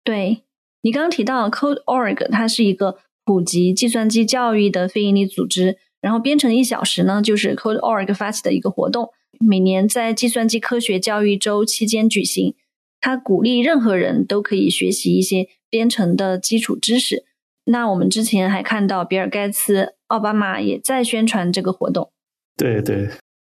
[0.04, 0.42] 对
[0.82, 5.78] 你刚刚提到 Code.org，它是一个普及计算机教育的非营利组织。
[6.00, 12.54] 然后编程一小时呢，就是 Code.org 发起的一个活动，每年在计算机科学教育周期间举行。
[13.00, 15.48] 它鼓励任何人都可以学习一些。
[15.70, 17.26] 编程的基础知识。
[17.68, 22.12] 那我们之前还看到比尔盖茨、奥巴马也在宣传这个活动。
[22.56, 23.08] 对对。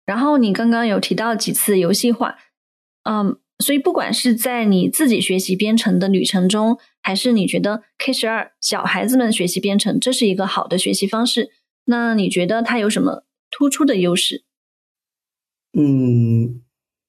[0.05, 2.37] 然后你刚刚有提到几次游戏化，
[3.03, 11.51] 嗯，所以不管是在你自己学习编程的旅程中，还是你觉得 K 十二小孩子们学习编程这是一个好的学习方式，
[11.85, 14.43] 那你觉得它有什么突出的优势？
[15.77, 16.61] 嗯，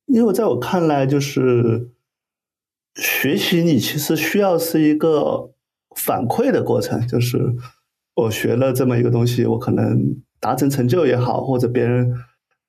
[0.07, 1.91] 因为在我看来，就是。
[2.97, 5.53] 学习你其实需要是一个
[5.97, 7.55] 反馈的过程，就是
[8.15, 12.15] 我学了这么一个东西，我可能达成成就也好，或者别人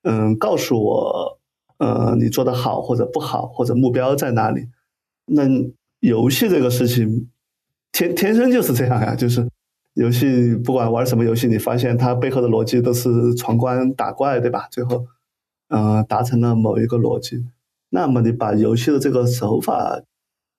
[0.03, 1.39] 嗯告诉我，
[1.77, 4.67] 呃你做的好或者不好，或者目标在哪里。
[5.25, 5.43] 那
[5.99, 7.29] 游戏这个事情
[7.91, 9.47] 天天生就是这样呀，就是
[9.93, 14.67] 游戏不管玩什么游戏，你发现它背后的逻辑都是闯关打怪，对吧？
[14.71, 15.05] 最后
[15.69, 17.45] 嗯达成了某一个逻辑，
[17.89, 20.01] 那么你把游戏的这个手法。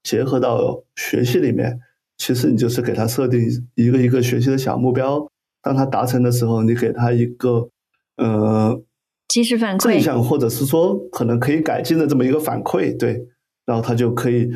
[0.05, 1.79] 结合到学习里面，
[2.25, 3.41] 其实你就是给他设定
[3.75, 5.29] 一个一个学习的小目标，
[5.61, 7.69] 当他达成的时候，你给他一个
[8.17, 8.81] 呃
[9.27, 13.27] 及时反馈正向或者是说可能可以改进的这么一个反馈，对，
[13.67, 14.49] 然后他就可以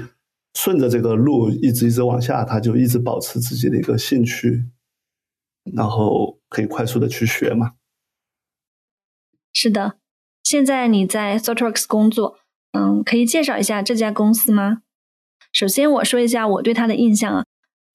[0.54, 4.62] 顺着这个路一直一直往下，他就一直保持自己的一个兴趣，
[5.74, 7.72] 然后可以快速的去学嘛。
[9.52, 9.98] 是的，
[10.44, 12.38] 现在你在 s o t r o x 工作，
[12.78, 14.82] 嗯，可以介绍一下这家公司吗？
[15.52, 17.44] 首先，我说一下我对他的印象啊，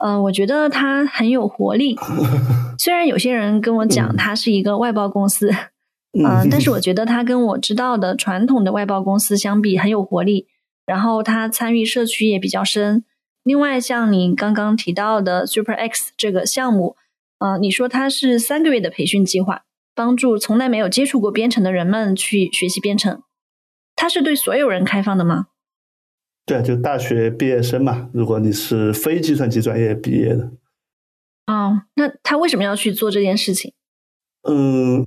[0.04, 1.96] 嗯，我觉得它很有活力。
[2.80, 5.52] 虽然有些人跟我讲它是一个外包公司，
[6.18, 10.48] 嗯，但是我觉得它跟我知道的传统的外包公司相比很有活力。
[10.86, 13.06] 然后它参与社区也比较深。
[13.44, 16.96] 另外，像你刚刚提到的 Super X 这个项目，
[17.40, 19.64] 嗯，你说它是三个月的培训计划，
[19.96, 23.22] 帮助从来没有接触过编程的人们去学习编程。
[23.96, 25.46] 它是对所有人开放的吗？
[26.46, 28.10] 对，就大学毕业生嘛。
[28.14, 30.52] 如果你是非计算机专业毕业的，
[31.48, 33.74] 哦，那他为什么要去做这件事情？
[34.44, 35.06] 嗯，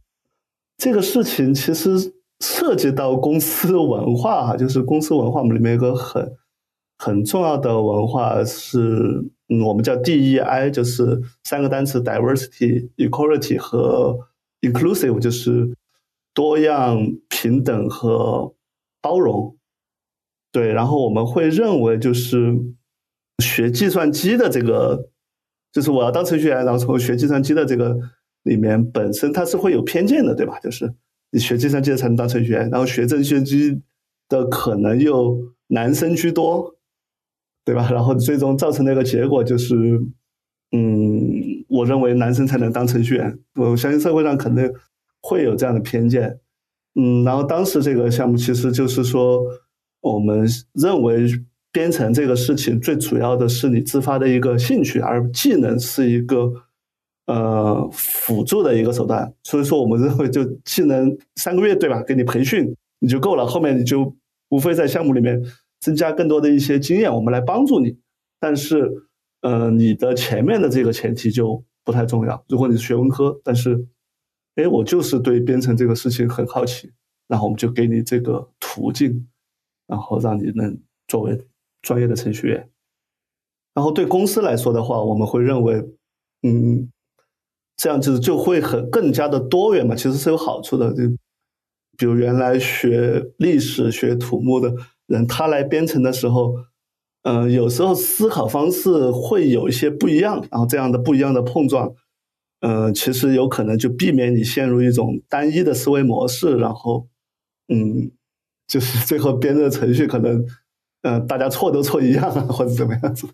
[0.78, 6.36] 这个事情其实涉及到公司文化哈，就是公司文化，我们里面有个很
[6.96, 8.78] 很重要的文化是，
[9.48, 14.18] 嗯，我们叫 DEI，就是三个单词：diversity、equality 和
[14.60, 15.76] inclusive，就是
[16.32, 18.54] 多样、平等和
[19.02, 19.56] 包容。
[20.54, 22.54] 对，然后我们会认为，就是
[23.42, 25.10] 学计算机的这个，
[25.72, 27.98] 就是我要当程序员，然后从学计算机的这个
[28.44, 30.60] 里面，本身它是会有偏见的，对吧？
[30.60, 30.94] 就是
[31.32, 33.82] 你学计算机的才能当程序员，然后学计算机
[34.28, 35.36] 的可能又
[35.66, 36.76] 男生居多，
[37.64, 37.90] 对吧？
[37.90, 39.74] 然后最终造成的一个结果就是，
[40.70, 43.36] 嗯，我认为男生才能当程序员。
[43.56, 44.72] 我相信社会上可能
[45.20, 46.38] 会有这样的偏见。
[46.94, 49.42] 嗯，然后当时这个项目其实就是说，
[50.04, 51.26] 我们认为
[51.72, 56.52] 编程这个事情最主要的是你自发的一个兴趣，而技能是一个
[57.26, 59.32] 呃辅助的一个手段。
[59.42, 64.14] 所以说，我们认为就技能三个月对吧，给你培训你就够了，后面你就
[64.50, 65.42] 无非在项目里面
[65.80, 67.96] 增加更多的一些经验，我们来帮助你。
[68.38, 68.92] 但是，
[69.40, 72.44] 呃，你的前面的这个前提就不太重要。
[72.48, 73.86] 如果你是学文科，但是。
[74.56, 76.88] 哎，我就是对编程这个事情很好奇，
[77.26, 79.26] 然后我们就给你这个途径，
[79.86, 81.46] 然后让你能作为
[81.82, 82.70] 专业的程序员。
[83.74, 85.84] 然后对公司来说的话，我们会认为，
[86.42, 86.90] 嗯，
[87.76, 90.92] 这样子就会很更加的多元嘛，其实是有好处的。
[90.94, 91.02] 就
[91.96, 94.74] 比如原来学历史、学土木的
[95.06, 96.54] 人，他来编程的时候，
[97.22, 101.94] 嗯，有时候思考方式会有一些不一样，然后这样的不一样的碰撞。
[102.60, 107.08] 嗯，其实有可能就避免你陷入一种单一的思维模式，然后，
[107.68, 108.10] 嗯，
[108.66, 110.44] 就是 最后编的程序可能，
[111.02, 113.28] 嗯，大家错都错一样啊，或者怎么样子。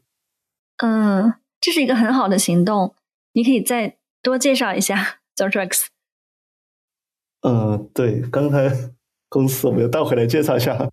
[0.83, 2.95] 嗯，这是一个很好的行动，
[3.33, 5.88] 你可以再多介绍一下 z o r t r x
[7.43, 8.71] 嗯，对，刚才
[9.29, 10.90] 公司我们又倒回来介绍一下。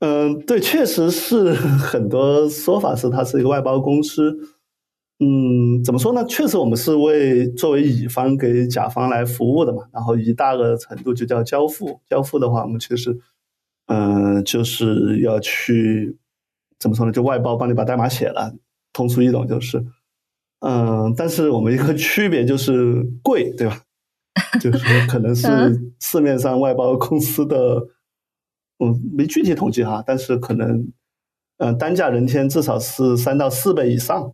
[0.00, 4.36] 嗯，对，确实是 很多说法是它是一个外包公司。
[5.20, 6.24] 嗯，怎么说呢？
[6.24, 9.84] 确实，我们是为作为乙方给甲方来服务的嘛。
[9.92, 12.00] 然后一大个程度就叫交付。
[12.08, 13.16] 交付的话，我们确实，
[13.86, 16.18] 嗯，就是要去
[16.78, 17.12] 怎么说呢？
[17.12, 18.54] 就外包帮你把代码写了，
[18.92, 19.84] 通俗易懂就是。
[20.60, 23.82] 嗯，但是我们一个区别就是贵，对吧？
[24.60, 25.48] 就是可能是
[26.00, 27.88] 市面上外包公司的，
[28.78, 30.88] 嗯，没具体统计哈，但是可能，
[31.58, 34.32] 嗯，单价人天至少是三到四倍以上。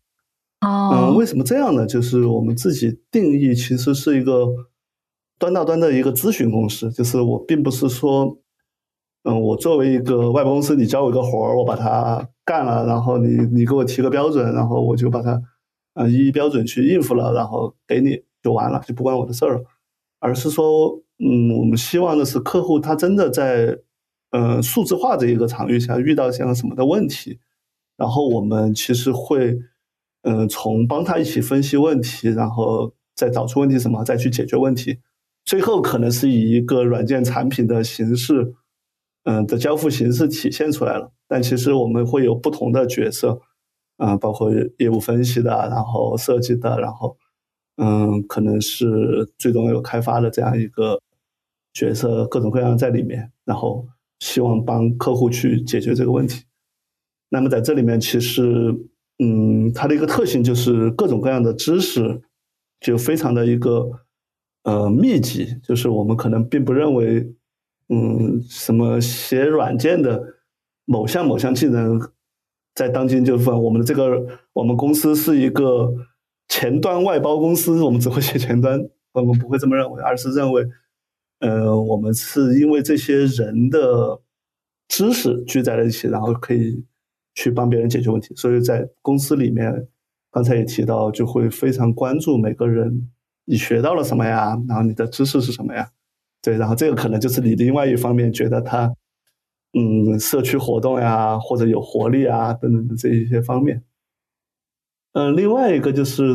[0.60, 1.86] 嗯，为什么这样呢？
[1.86, 4.46] 就是我们自己定义其实是一个
[5.38, 8.38] 端到端的一个咨询公司，就是我并不是说，
[9.28, 15.42] 嗯，我作为一个外包公司，你交我一个活儿，我把它干了，然后你你给我提个标准，然后我就把它
[15.94, 19.64] 啊依标准去应付了，然后给你就完了，就不关我的事儿了，
[20.18, 23.78] 而是说，嗯，我们希望的是客户他真的在
[24.30, 27.38] 呃数字化这一个场域下遇到像什么的问题，
[27.96, 29.58] 然后我们其实会。
[30.22, 34.98] 嗯，从帮他一起分析问题，然后再找出问题什么，再去解决问题，
[35.44, 38.52] 最后可能是以一个软件产品的形式，
[39.24, 41.12] 嗯的交付形式体现出来了。
[41.26, 43.40] 但其实我们会有不同的角色，
[43.98, 47.16] 嗯，包括业务分析的，然后设计的，然后
[47.76, 51.00] 嗯，可能是最终有开发的这样一个
[51.72, 53.86] 角色，各种各样在里面，然后
[54.20, 56.44] 希望帮客户去解决这个问题。
[57.28, 58.88] 那么在这里面，其实。
[59.20, 62.22] 嗯，它的一个特性就是各种各样的知识
[62.78, 63.90] 就非常的一个
[64.62, 67.34] 呃密集，就是我们可能并不认为，
[67.88, 70.22] 嗯，什么写软件的
[70.84, 72.00] 某项某项技能
[72.74, 75.92] 在当今就分我们的这个我们公司是一个
[76.48, 78.80] 前端外包公司，我们只会写前端，
[79.12, 80.66] 我们不会这么认为，而是认为，
[81.40, 84.20] 呃，我们是因为这些人的
[84.88, 86.84] 知识聚在了一起，然后可以。
[87.34, 89.86] 去帮别人解决问题，所以在公司里面，
[90.32, 93.08] 刚才也提到，就会非常关注每个人
[93.44, 95.88] 你学到了什么呀，然后你的知识是什么呀？
[96.42, 98.92] 对，然后这个可能就是你另外一方面觉得他，
[99.72, 103.82] 嗯，社区活动呀，或者有活力啊等等的这一些方面。
[105.12, 106.34] 嗯，另外一个就是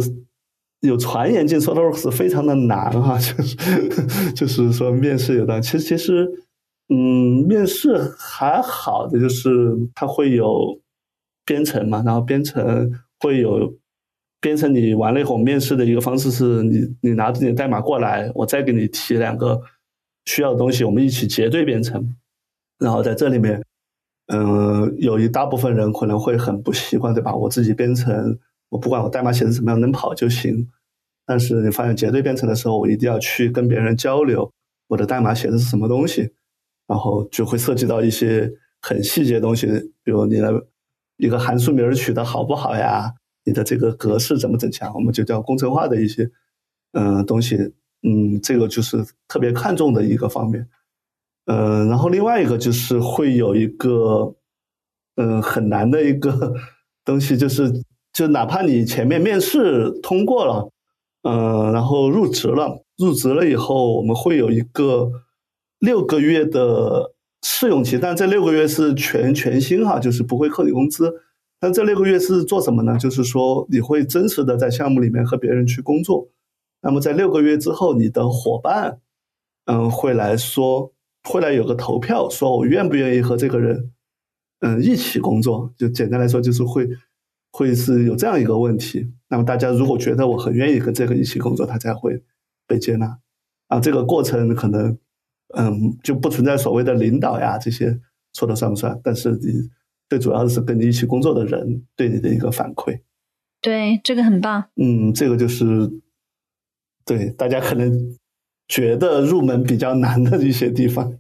[0.82, 6.28] 有传言进 SolarWorks 非常的难哈， 就是就是说面试有的，其实其实，
[6.89, 9.50] 嗯，面试还好的就是
[9.94, 10.80] 他会有。
[11.46, 12.89] 编程嘛，然后编程
[13.20, 13.70] 会有
[14.39, 19.60] 编程，你完了以后，面试的一个方式是你你拿着你的代码过来，我再给你提两个
[20.26, 22.16] 需要的东西，我们一起结对编程。
[22.80, 23.64] 然后在这里面，
[24.28, 27.36] 嗯，有一大部分人可能会很不习惯，对吧？
[27.36, 28.38] 我自己编程，
[28.70, 30.70] 我不管我代码写的怎么样，能跑就行。
[31.26, 34.52] 但是你发现结对编程的时候，我一定要去跟别人交流，
[34.88, 36.32] 我的代码写的是什么东西，
[36.88, 38.52] 然后就会涉及到一些
[38.82, 39.67] 很细节的东西，
[40.04, 40.67] 比如你的。
[41.17, 43.13] 一个函数名取得好不好呀？
[43.46, 44.92] 你的这个格式怎么整强？
[44.96, 46.30] 我们就叫工程化的一些
[46.94, 47.56] 嗯东西，
[48.04, 50.67] 嗯，这个就是特别看重的一个方面。
[51.45, 54.35] 嗯，然后另外一个就是会有一个
[55.15, 56.54] 嗯很难的一个
[57.04, 57.71] 东西，就是
[58.13, 60.69] 就哪怕你前面面试通过了，
[61.23, 65.10] 嗯，然后入职了，入职了以后，我们会有一个
[65.79, 67.12] 六个月的。
[67.45, 71.13] 试用期，但这六个月是全全薪哈，就是不会扣你工资。
[71.60, 72.97] 但这六个月是做什么呢？
[72.97, 76.29] 就是说你会真实的在项目里面和别人去工作。
[76.84, 79.00] 那么在六个月之后，你的伙伴
[79.65, 83.92] 嗯，会来说，会来有个投票，说我愿不愿意和这个人，
[84.60, 85.73] 嗯，一起工作。
[85.77, 86.88] 就简单来说，就是会
[87.52, 89.10] 会是有这样一个问题。
[89.29, 92.21] 那么大家如果觉得我很愿意跟这个一起工作，他才会
[92.67, 93.17] 被接纳。
[93.69, 94.98] 啊，这个过程可能，
[95.56, 97.98] 嗯，就不存在所谓的领导呀这些
[98.34, 99.00] 说的算不算？
[99.02, 99.69] 但是你
[100.10, 103.00] 最主要的是跟你一起工作的人对你的一个反馈。
[103.62, 104.65] 对，这个很棒。
[104.75, 105.90] 嗯，这个就是
[107.06, 108.17] 对大家可能
[108.67, 111.19] 觉得入门比较难的一些地方。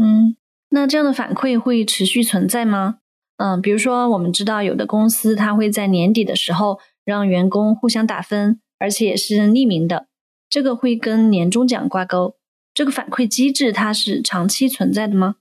[0.00, 0.36] 嗯，
[0.70, 2.98] 那这样的反馈会持续存在吗？
[3.36, 10.06] 嗯，比如说我们知道有的公司它会在年底的时候让员工互相打分，而且也是匿名的。
[10.48, 12.36] 这个会跟年终奖挂钩，
[12.74, 15.36] 这个反馈机制它是长期存在的吗？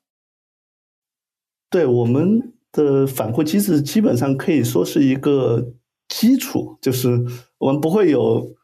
[1.70, 5.74] 对我们的反馈机制基本上可以说是一个
[6.10, 7.26] 基础，就是
[7.60, 8.56] 我们不会有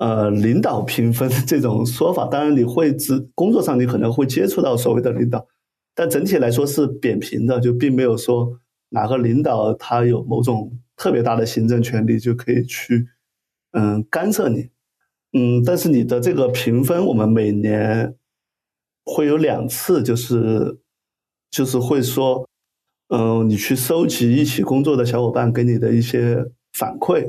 [0.00, 2.26] 呃领导评分这种说法。
[2.26, 5.46] 当然，你会只工作上你可能会接触到所谓的领导，
[5.94, 13.06] 但整体来说是扁平的，就并没有说哪个领导他有某种特别大的行政权力就可以去
[13.72, 14.70] 嗯干涉你。
[15.32, 18.16] 嗯，但是你的这个评分，我们每年
[19.04, 20.80] 会有两次，就是
[21.52, 22.48] 就是会说，
[23.10, 27.24] 嗯，你去收集一起工作的小伙伴给你的一些反馈，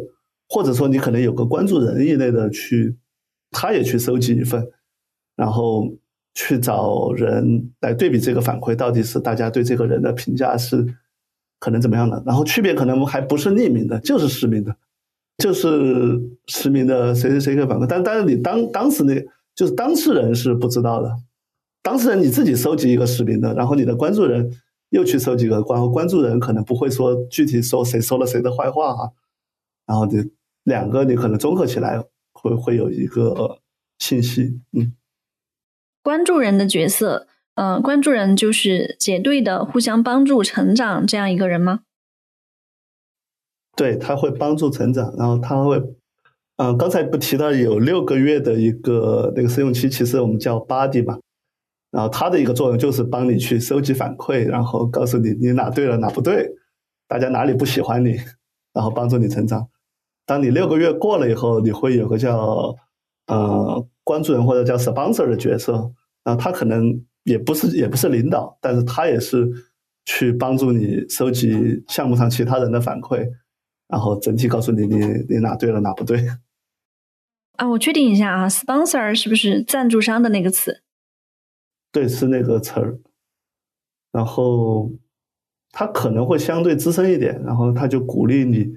[0.52, 2.98] 或者说你可能有个关注人一类的去，
[3.52, 4.68] 他也去收集一份，
[5.38, 5.88] 然后
[6.34, 10.86] 去找人来对比这个反馈，到底是大家对这个人的评价是
[11.58, 14.76] 可能怎么样的，然后区别可能还不是匿名的，就是实名的。
[15.38, 19.16] 就是实名的谁谁谁给反馈，但但是你当当时那，
[19.56, 21.10] 就是当事人是不知道的，
[21.82, 24.52] 当事人你自己收集一个实名的，然后你的关注人
[24.90, 29.10] 又去收集一个关，关注人可能不会说具体说谁说了谁的坏话啊，
[29.88, 30.20] 然后就
[30.64, 32.04] 两个你可能综合起来
[32.34, 33.60] 会会有一个
[34.00, 34.94] 信息，嗯，
[36.04, 41.82] 关注人的角色，呃，关注人就是结对的，互相帮助成长这样一个人吗？
[43.76, 45.82] 对他会帮助成长，然后他会，
[46.58, 51.20] 嗯，刚才不提到有六个月的一个那个试用期，其实我们叫 body 嘛，
[51.90, 56.48] 然后它的一个作用就是帮你去收集反馈，然后告诉你你哪对了哪不对，
[57.08, 58.18] 大家哪里不喜欢你，
[58.74, 59.68] 然后帮助你成长。
[60.26, 62.76] 当你六个月过了以后，你会有个叫
[63.28, 65.74] 呃关注人或者叫 sponsor 的角色，
[66.24, 69.50] 然后他可能也不是也不是领导，但是他也是
[70.06, 73.28] 去帮助你收集项目上其他人的反馈。
[73.88, 76.26] 然后整体告诉你，你你哪对了，哪不对。
[77.58, 80.82] 啊，我确定一下啊，sponsor 是不是赞助商的那个词？
[81.92, 83.00] 对，是那个词儿。
[84.14, 84.90] 然后
[85.72, 88.74] 他可能会相对资深一点，然后他就鼓励你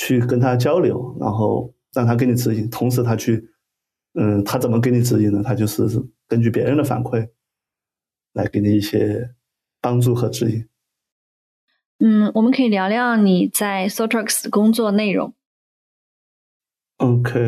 [0.00, 2.70] 去跟他交流，然后让他给你指引。
[2.70, 3.50] 同时，他去，
[4.14, 5.42] 嗯，他怎么给你指引呢？
[5.44, 5.86] 他就是
[6.26, 7.28] 根据别人的反馈
[8.32, 9.34] 来给你一些
[9.78, 10.66] 帮助和指引。
[11.98, 15.34] 嗯，我们可以聊聊你在 Sotrix 的工作内容。
[16.96, 17.38] OK，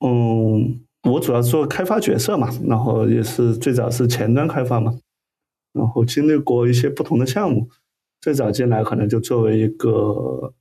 [0.00, 4.98] 嗯，我主要做开发角色嘛，然后也是最早是前端开发嘛，
[5.72, 7.70] 然后经历过一些不同的项目。
[8.20, 10.52] 最早进来可能就作为一个，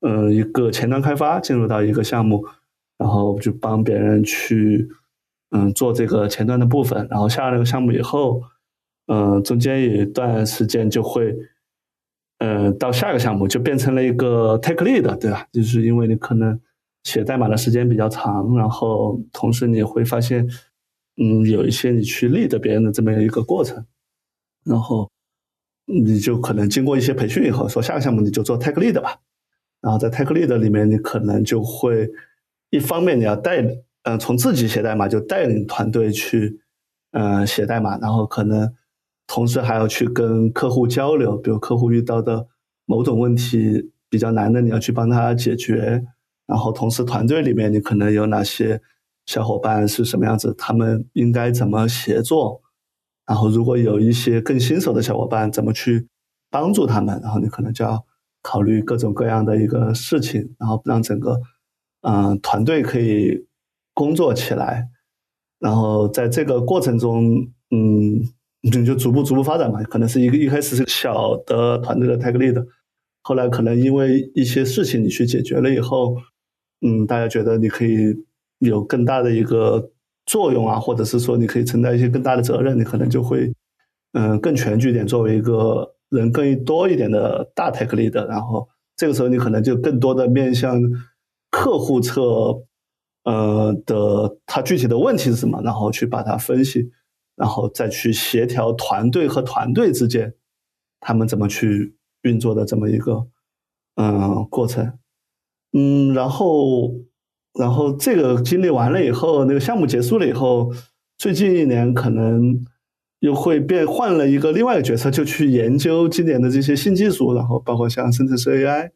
[0.00, 2.46] 嗯，一个前端开发进入到一个项目，
[2.98, 4.88] 然后就帮别人去，
[5.50, 7.06] 嗯，做这个前端的部分。
[7.10, 8.42] 然后下了那个项目以后，
[9.06, 11.36] 嗯，中间有一段时间就会。
[12.38, 15.46] 呃，到下一个项目就变成了一个 tech lead，对吧？
[15.52, 16.60] 就是因为你可能
[17.04, 20.46] 写代码的时间比较长，然后同时你会发现，
[21.16, 23.86] 嗯，有一些你去 lead 别人的这么一个过程，
[24.64, 25.08] 然后
[25.86, 29.20] 你就可能经过一些培训以后，说下个项目你就做 tech lead 吧。
[29.84, 32.08] 然后在 tech lead 里面，你可能就会
[32.70, 33.62] 一方面你要带，
[34.04, 36.58] 嗯，从自己写代码就带领团队去，
[37.12, 38.74] 嗯，写代码，然后可能。
[39.26, 42.46] 同时还要去跟客户交流，比如客户遇到的
[42.84, 46.04] 某种问题比较难的，你要去帮他解决。
[46.46, 48.82] 然后同时团队里面你可能有哪些
[49.24, 52.60] 小伙伴是什么样子，他们应该怎么协作。
[53.26, 56.06] 然后如果有一些更新手的小伙伴，怎么去
[56.50, 57.18] 帮助他们？
[57.22, 58.04] 然后你可能就要
[58.44, 61.40] 考虑各种各样的一个事情，然后让整个
[62.02, 63.44] 嗯团队可以
[63.92, 64.88] 工作起来。
[65.58, 68.30] 然后在这个过程中，嗯。
[68.66, 72.66] 你就逐步逐步发展嘛，可能是一个一开始是小的团队的 tech lead，
[73.20, 76.16] 后来可能因为一些事情你去解决了以后，
[76.80, 78.24] 嗯，大家觉得你可以
[78.60, 79.90] 有更大的一个
[80.24, 83.52] 作用啊，或者是说你可以承担一些更大的责任，你可能就会
[84.14, 90.80] 嗯更全局点，作为一个人更多一点的大 tech lead，然后这个时候你可能就更多的面向
[91.50, 92.22] 客户侧
[93.24, 96.90] 呃的它具体的问题是什么，然后去把它分析，
[97.36, 100.34] 然后再去协调团队和团队之间
[101.00, 103.26] 他们怎么去运作的这么一个
[103.96, 104.98] 嗯过程，
[105.72, 106.94] 嗯，然后
[107.58, 110.72] 然后这个经历完了以后，那个项目结束了以后，
[111.16, 112.64] 最近一年可能
[113.24, 118.90] 又会变换了一个另外一个角色，就去研究今年的这些新技术，然后包括像生成式 AI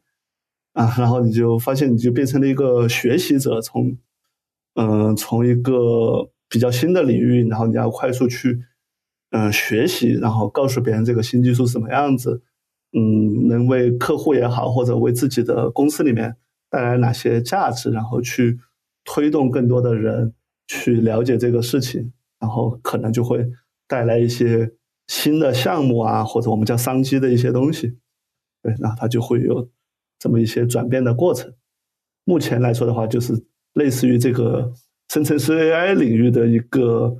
[0.73, 3.97] 啊，然后你就发现你就变成了一个学习者，从
[4.75, 8.59] 嗯，从一个比较新的领域，然后你要快速去
[9.31, 12.43] 嗯学习，然后告诉别人这个新技术什么样子，
[12.93, 16.35] 嗯，能为客户也好，或者为自己的公司里面
[16.69, 18.59] 带来哪些价值，然后去
[19.03, 20.35] 推动更多的人
[20.67, 23.49] 去了解这个事情，然后可能就会
[23.89, 24.71] 带来一些
[25.07, 27.97] 新的项目啊，或者我们叫商机的一些东西，
[28.63, 29.69] 对，那它就会有
[30.17, 31.53] 这么一些转变的过程。
[32.23, 33.45] 目前来说的话，就是。
[33.73, 34.73] 类似于这个
[35.09, 37.15] 生成式 AI 领域的一个，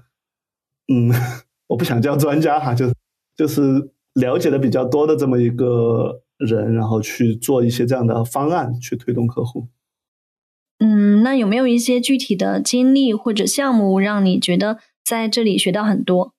[0.91, 1.11] 嗯，
[1.69, 2.91] 我不想叫专家哈，就
[3.37, 9.67] 就是了解的比较多的这么一个人，然后去做一些这样的方案去推动客户。
[10.79, 16.33] 嗯，那有没有一些具体的经历或者项目让你觉得在这里学到很多？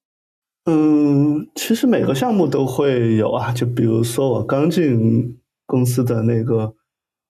[0.65, 6.75] 嗯，其实每个项目都会有啊，就比如说我刚进公司的那个，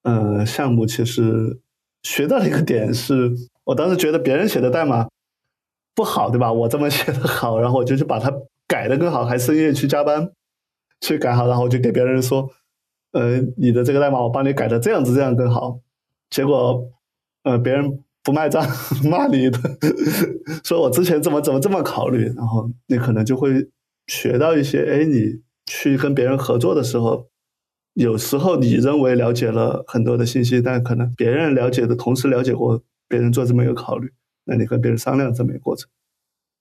[0.03, 1.61] 呃，项目其实。
[2.03, 3.31] 学到了一个点是，
[3.63, 5.07] 我当时觉得别人写的代码
[5.95, 6.51] 不好，对吧？
[6.51, 8.33] 我这么写的好，然后我就去把它
[8.67, 10.33] 改的更好，还深夜去加班
[11.03, 12.49] 去改好，然后我就给别人说，
[13.13, 15.81] 呃，你的这个代码我帮你改的这样子，这样更好。
[16.31, 16.89] 结果，
[17.43, 18.65] 呃，别人不卖账，
[19.09, 19.59] 骂你的，
[20.65, 23.69] 说我之前怎么怎么这么考虑，然后你可能就会
[24.07, 27.29] 学到一些，哎，你去跟别人合作的时候。
[27.95, 34.13] 有时候你认为了解了很多的信息，但可能别人了解的同时了解过别人做这么一个考虑，
[34.45, 35.91] 那你跟别人商量这么一个过程。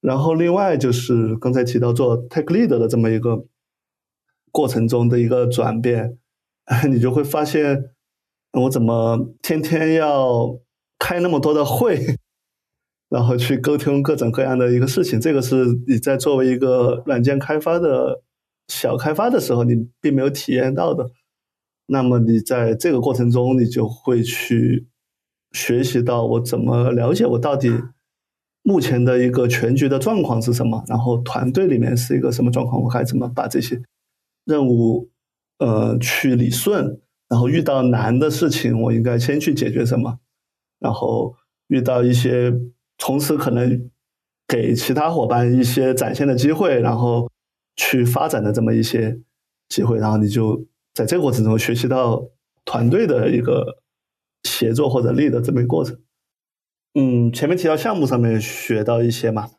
[0.01, 3.45] 然后另外就是刚才提到做 tech lead 的这么一个
[4.51, 6.17] 过程中的一个转变，
[6.89, 7.91] 你就会发现
[8.53, 10.59] 我怎么天天要
[10.99, 12.15] 开那么多的会，
[13.09, 15.19] 然后去沟通各种各样的一个事情。
[15.19, 18.21] 这个是你在作为一个软件开发的
[18.67, 21.09] 小开发的时候，你并没有体验到的。
[21.87, 24.87] 那么你在这个过程中，你就会去
[25.53, 27.71] 学习到我怎么了解我到底
[28.61, 33.81] 目前的一个全局的状况是什么，然后团队里面是一个什么状况，我该怎么把这些
[34.45, 35.09] 任务
[35.57, 40.19] 呃去理顺，然后遇到难的事情，我应该先去解决什么，
[40.79, 41.35] 然后
[41.67, 42.53] 遇到一些
[42.97, 43.89] 同时可能
[44.47, 47.29] 给其他伙伴一些展现的机会，然后
[47.75, 49.19] 去发展的这么一些
[49.69, 50.65] 机会，然后你就。
[50.95, 52.29] 在这个过程中学习到
[52.65, 53.77] 团队的一个
[54.43, 55.97] 协作或者力的这么一个过程。
[56.95, 59.49] 嗯，前面提到项目上面学到一些嘛，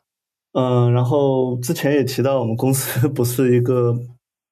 [0.51, 3.97] 嗯，然后之前也提到我们公司 不是一个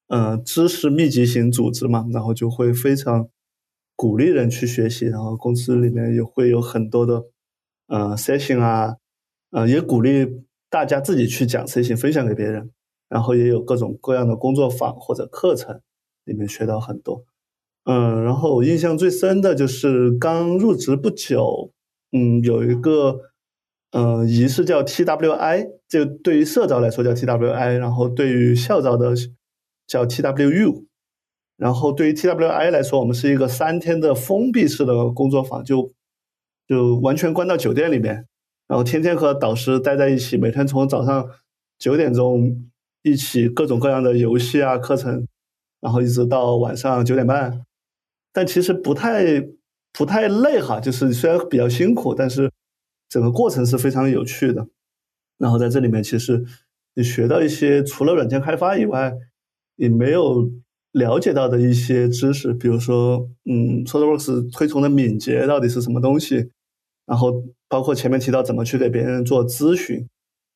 [0.08, 3.28] 嗯知识密集型组织嘛，然后就会非常
[4.00, 7.26] 鼓励人去学习，然后公司里面也会有很多的
[7.88, 8.96] 嗯 session 啊，
[9.50, 10.26] 嗯，也鼓励
[10.70, 12.70] 大家自己去讲 session 分享给别人，
[13.10, 15.82] 然后也有各种各样的工作坊或者课程。
[16.24, 17.24] 里面学到很多，
[17.84, 21.72] 嗯，然后我印象最深的就是刚入职不久，
[22.12, 23.20] 嗯，有一个，
[23.90, 29.14] 嗯，仪式叫 TWI，就对于社招来说叫 TWI，然后对于校招的
[29.88, 30.84] 叫 TWU，
[31.60, 35.92] 然后对于 TWI 来说，我们是一个三天的封闭式的工作坊，就
[36.66, 38.26] 就完全关到酒店里面，
[38.66, 41.28] 然后天天和导师待在一起，每天从早上
[41.78, 42.64] 九点钟
[43.02, 45.26] 一起各种各样的游戏啊课程。
[45.82, 47.64] 然后一直到晚上九点半，
[48.34, 49.42] 但其实不太
[49.94, 52.50] 不太累哈，就是虽然比较辛苦，但是
[53.08, 54.68] 整个过程是非常有趣的。
[55.38, 56.44] 然后在这里面，其实
[56.94, 59.14] 你学到一些除了软件开发以外，
[59.76, 60.50] 你没有
[60.92, 66.50] 了解到的一些知识，比如说，嗯，SolarWorks 推崇的敏捷到底是什么东西？
[67.06, 70.08] 然后包括前面提到怎么去给别人做咨询，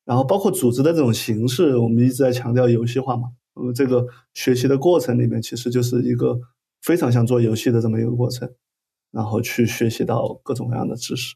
[0.05, 3.29] 然后包括组织的这种形式，我们一直在强调游戏化嘛。
[3.55, 6.39] 我们，这个学习的过程里面，其实就是一个
[6.81, 8.49] 非常像做游戏的这么一个过程，
[9.11, 11.35] 然后去学习到各种各样的知识。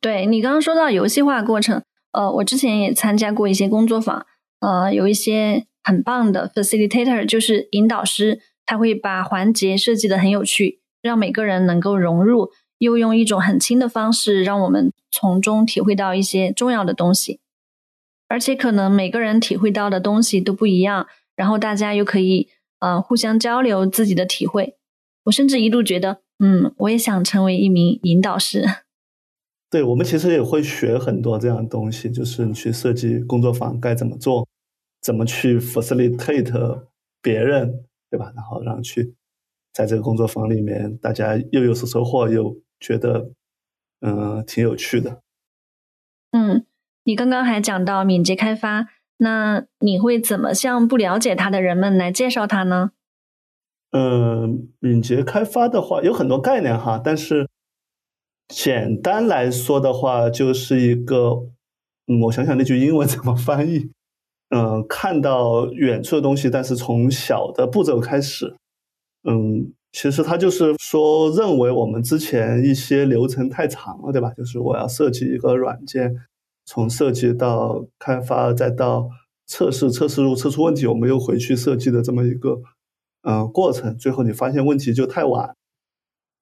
[0.00, 4.26] 对你刚刚说到游戏化过程，呃，我之前也参加过一些工作坊，
[4.60, 17.40] 呃，有一些很棒的 facilitator，就是引导师，他会把环节设计的很有趣，让每个人能够融入，又用一种很轻的方式，让我们从中体会到一些重要的东西。
[18.28, 21.06] 而且可能每个人体会到的东西都不一样，
[21.36, 22.48] 然后大家又可以
[22.80, 24.76] 呃互相交流自己的体会。
[25.24, 28.64] 我甚至一度觉得，嗯，我也想成为一名引导师。
[29.70, 34.48] 对我们其实也会学很多这样的东西，就是你去设计工作坊该怎么做，
[35.02, 36.86] 怎么去 facilitate
[37.20, 38.32] 别人，对吧？
[38.34, 39.14] 然后让去
[39.72, 43.32] 在这个工作坊里面，大家又有所收获，又觉得
[44.00, 45.20] 嗯挺有趣的。
[46.30, 46.64] 嗯，
[47.04, 48.88] 你刚刚还讲到敏捷开发，
[49.18, 52.92] 那你会怎么向不了解它的人们来介绍它呢？
[53.90, 57.48] 嗯，敏捷开发的话有很多概念哈，但是。
[58.48, 61.48] 简单来说的话，就是一个，
[62.06, 63.90] 嗯，我想想那句英文怎么翻译？
[64.54, 68.54] 嗯，看到远处的东西，但是从小的步骤开始。
[69.24, 74.32] 嗯，其实它就是说，认为我们之前一些流程太长了，对吧？
[74.34, 76.14] 就是我要设计一个软件，
[76.66, 79.08] 从设计到开发，再到
[79.46, 82.60] 测试，测试如测出问题，我们又回去设计的这么一个，
[83.22, 83.96] 嗯，过程。
[83.96, 85.54] 最后你发现问题就太晚，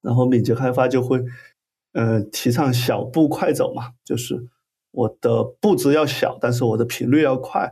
[0.01, 1.23] 然后敏捷开发就会。
[1.93, 4.47] 呃，提倡小步快走嘛，就是
[4.91, 7.69] 我的步子要小，但是我的频率要快，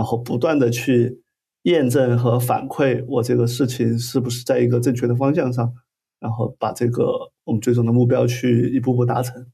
[0.00, 1.20] 然后不断的去
[1.64, 5.74] 验证和反馈我这个事情是不是在一个正确的方向上，
[6.18, 9.46] 然后把这个我们最终的目标去一步步达成。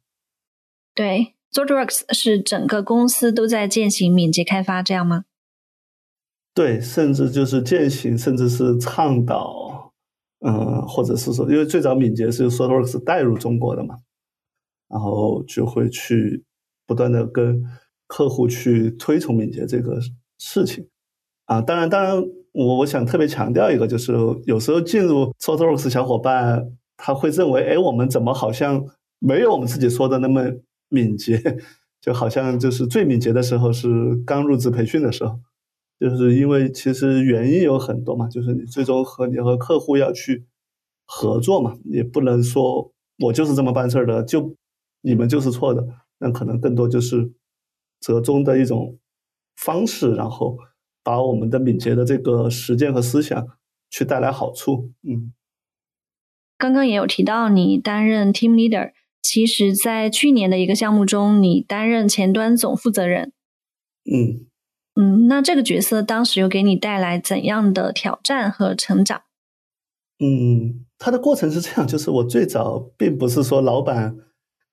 [0.95, 5.25] 对，ZotoWorks 是整个公司都在践行敏捷开发，这样吗？
[6.55, 9.93] 对，甚至就是践行，甚至是倡导。
[10.39, 13.97] 嗯，或者是说，因为最早敏捷是 SoftWorks 带入中国的嘛，
[14.89, 16.45] 然后就会去
[16.87, 17.65] 不断的跟
[18.07, 19.99] 客户去推崇敏捷这个
[20.39, 20.89] 事情
[21.47, 21.61] 啊。
[21.61, 22.23] 当然，当然，
[22.53, 24.13] 我我想特别强调一个，就是
[24.45, 28.85] 有时候进入 SoftWorks 小伙伴他会认为，哎，我们怎么好像
[29.19, 30.43] 没有我们自己说的那么
[30.89, 31.41] 敏捷？
[32.01, 35.41] 就好像就是最敏捷的时候是刚入职培训的时候。
[35.99, 40.45] 就是因为其实原因有很多嘛，就是你最终和你和客户要去
[41.07, 44.55] 合作嘛，也不能说我就是这么办事儿的，就
[45.01, 45.87] 你们就是错的，
[46.19, 47.33] 那可能更多就是
[47.99, 48.99] 折中的一种
[49.57, 50.57] 方式，然后
[51.03, 53.47] 把我们的敏捷的这个实践和思想
[53.91, 54.93] 去带来好处。
[55.03, 55.33] 嗯，
[56.57, 58.93] 刚刚也有提到你担任 team leader，
[59.23, 63.33] 其实在去年的一个项目中，你担任前端总负责人。
[64.05, 64.47] 嗯。
[64.99, 69.21] 嗯，那这个角色当时又给你带来怎样的挑战和成长？
[70.19, 74.17] 嗯，它的过程是这样，就是我最早并不是说老板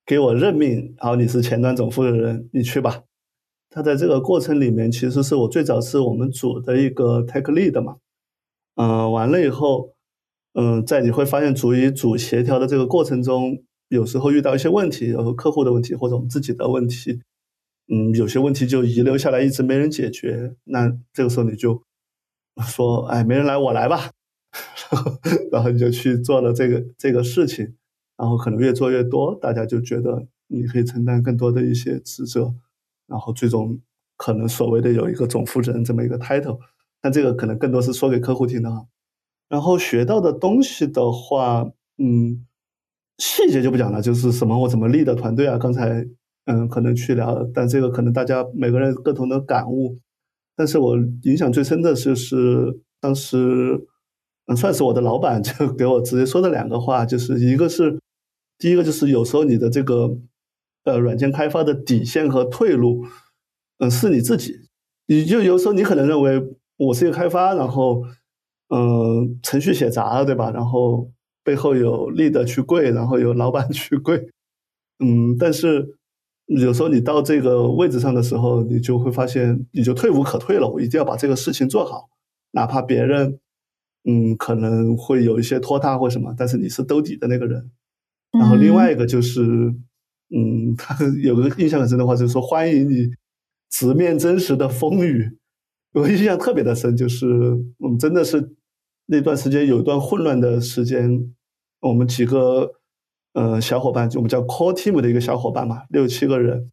[0.06, 3.04] 给我任命，然后你是前端总负责人，你去吧。
[3.74, 7.96] 他在这个过程里面，其实是我最早是我们组的一个 tech lead 嘛。
[8.76, 9.96] 嗯，完了以后，
[10.54, 17.22] 嗯，在你会发现组与组协调的这个过程中，有时候遇到一些问题，然后客户的问题或者我们自己的问题。
[17.92, 20.56] 嗯，有些问题就遗留下来，一直没人解决。
[20.66, 21.82] 那这个时候你就
[22.62, 24.12] 说：“哎，没人来，我来吧。
[25.52, 27.74] ”然后你就去做了这个这个事情。
[28.16, 32.54] 然后可能越做越多，大家就觉得你可以承担更多的一些职责。
[33.14, 33.80] 然后最终
[34.18, 36.60] 可能所谓的有一个总负责人这么一个 title。
[37.00, 38.86] 但这个可能更多是说给客户听的哈。
[39.48, 42.46] 然后学到的东西的话，嗯，
[43.18, 46.06] 细节就不讲了，就是什么我怎么立的团队啊，刚才。
[46.46, 49.98] 嗯，可能去聊，但这个可能大家每个人不同的感悟。
[50.58, 53.80] 但是我影响最深的就是当时，
[54.48, 57.98] 嗯，算是我的老板就 给我直接说的两个话，就是一个是，
[58.58, 60.18] 第一个就是有时候你的这个，
[60.84, 63.06] 呃，软件开发的底线和退路，
[63.80, 64.54] 嗯，是你自己。
[65.08, 66.42] 你就有时候你可能认为
[66.78, 68.04] 我是一个开发，然后，
[68.70, 70.52] 嗯，程序写砸了，对吧？
[70.52, 71.10] 然后
[71.44, 74.30] 背后有力的去跪，然后有老板 去跪，
[75.00, 75.98] 嗯，但是。
[76.48, 80.68] 有时候你到这个位置上的时候，你就会发现你就退无可退了。
[80.70, 82.10] 我一定要把这个事情做好，
[82.52, 83.40] 哪怕别人，
[84.04, 87.72] 嗯，可能会有一些拖沓或什么，但是你是兜底的那个人。
[88.38, 89.74] 然后另外一个就是，
[90.36, 93.10] 嗯， 他有个印象很深的话，就是说欢迎你
[93.70, 95.38] 直面真实的风雨。
[95.94, 97.28] 我印象特别的深，就是
[97.78, 98.56] 我们真的是
[99.06, 101.34] 那段时间有一段混乱的时间，
[101.82, 102.80] 我们几个。
[103.36, 106.72] 呃，小伙伴就我们叫 core team 的一个小伙伴嘛，六七个人，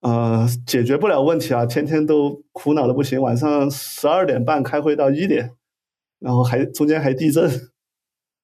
[0.00, 5.52] 呃，解决不了问题啊，天天都苦恼的不行，晚上十二点半开会到一点，
[6.18, 7.48] 然后还中间还地震，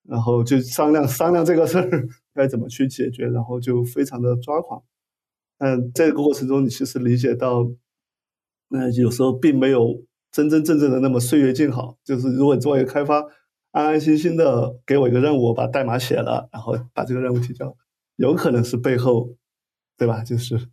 [0.08, 4.82] 然后就商量商量这个事儿该怎么去解决，然后就非常的抓狂。
[5.58, 7.70] 嗯，这个过程中你其实理解到，
[8.68, 13.24] 那有时候并没有真真正正的那么岁月静好，就是如果你作为开发。
[13.74, 17.74] 安安心心的给我一个任务，把代码写了，然后把这个任务提交，
[18.16, 19.34] 有可能是背后，
[19.96, 20.22] 对吧？
[20.22, 20.68] 就是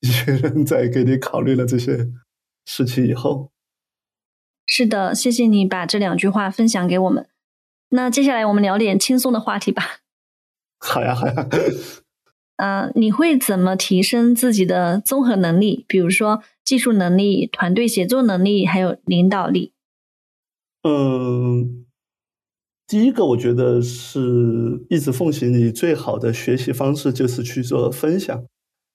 [0.00, 2.08] 一些人在给你考虑了这些
[2.64, 3.52] 事情以后。
[4.64, 7.28] 是的，谢谢你把这两句话分享给我们。
[7.90, 9.99] 那接下来我们聊点轻松的话题吧。
[10.80, 11.46] 好呀，好呀。
[12.56, 15.84] 呃，你会怎么提升自己的综合能力？
[15.88, 19.72] 比如说技术能力、团队协作能力，还有领导力。
[20.82, 21.86] 嗯，
[22.86, 28.44] 第一个我觉得是一直奉行你最好的学习方式就是去做分享。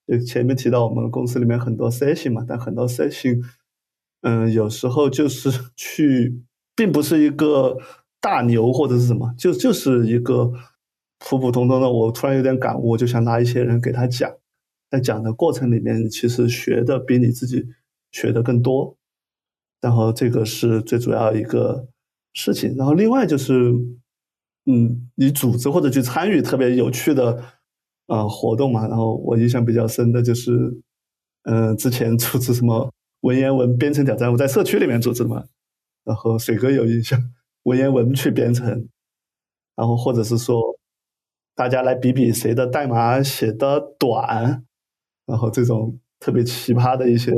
[0.07, 3.41] 就前面提到我们公司里面很多 session 嘛，但很多 session，
[4.21, 6.43] 嗯，有时候就是去，
[6.75, 7.77] 并不是一个
[8.21, 10.51] 大牛或者是什么，就就是一个
[11.19, 11.91] 普普通通的。
[11.91, 14.31] 我突然有点感悟，我就想拉一些人给他讲，
[14.89, 17.65] 在讲的过程里面，其实学的比你自己
[18.11, 18.97] 学的更多。
[19.81, 21.87] 然后这个是最主要一个
[22.33, 23.71] 事情，然后另外就是，
[24.65, 27.43] 嗯，你组织或者去参与特别有趣的
[28.07, 28.87] 呃活动嘛。
[28.87, 30.81] 然后我印象比较深的就是，
[31.43, 32.91] 嗯，之前组织什么
[33.21, 35.45] 文言文编程挑战，我在社区里面组织的嘛。
[36.03, 37.19] 然后水哥有印象，
[37.63, 38.87] 文言文去编程，
[39.75, 40.61] 然后或者是说
[41.55, 44.63] 大家来比比谁的代码写的短，
[45.25, 47.31] 然后这种特别奇葩的一些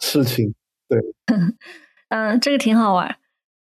[0.00, 0.52] 事情。
[0.88, 0.98] 对，
[2.10, 3.16] 嗯，这个挺好玩，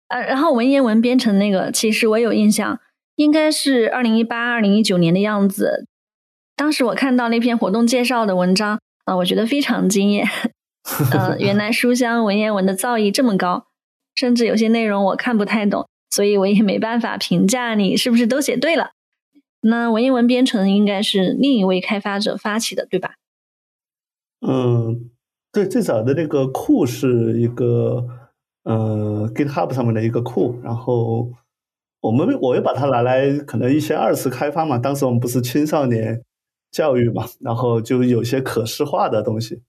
[0.09, 2.81] 呃，然后文言文编程那个，其实我有印象，
[3.17, 5.87] 应该是二零一八、二零一九年的样子。
[6.57, 10.27] 当时我看到那篇活动介绍的文章，啊，我觉得非常惊艳。
[11.13, 13.67] 呃，原来书香文言文的造诣这么高，
[14.15, 18.93] 甚至有些内容我看不太懂，所以我也没办法评价你是不是都写对了。
[19.61, 23.15] 那文言文编程应该是另一位开发者发起的，对吧？
[24.41, 25.11] 嗯。
[25.53, 28.07] 对，最早的那个库是一个
[28.63, 31.33] 呃 GitHub 上面的一个库，然后
[32.01, 34.79] 我们我又把它拿来可能一些二次开发嘛。
[34.79, 36.23] 当时我们不是青少年
[36.71, 39.61] 教育嘛，然后就有些可视化的东西，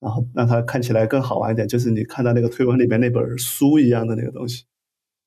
[0.00, 4.66] 然后让它看起来更好玩一点，就是你看到那个推文里面那本书一样的那个东西，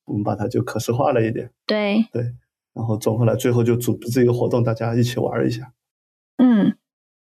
[0.06, 1.50] 我们把它就可视化了一点。
[1.66, 2.36] 对对，
[2.74, 5.74] 然后综合来，最后就组织这个活动，大家一起玩一下。
[6.38, 6.76] 嗯。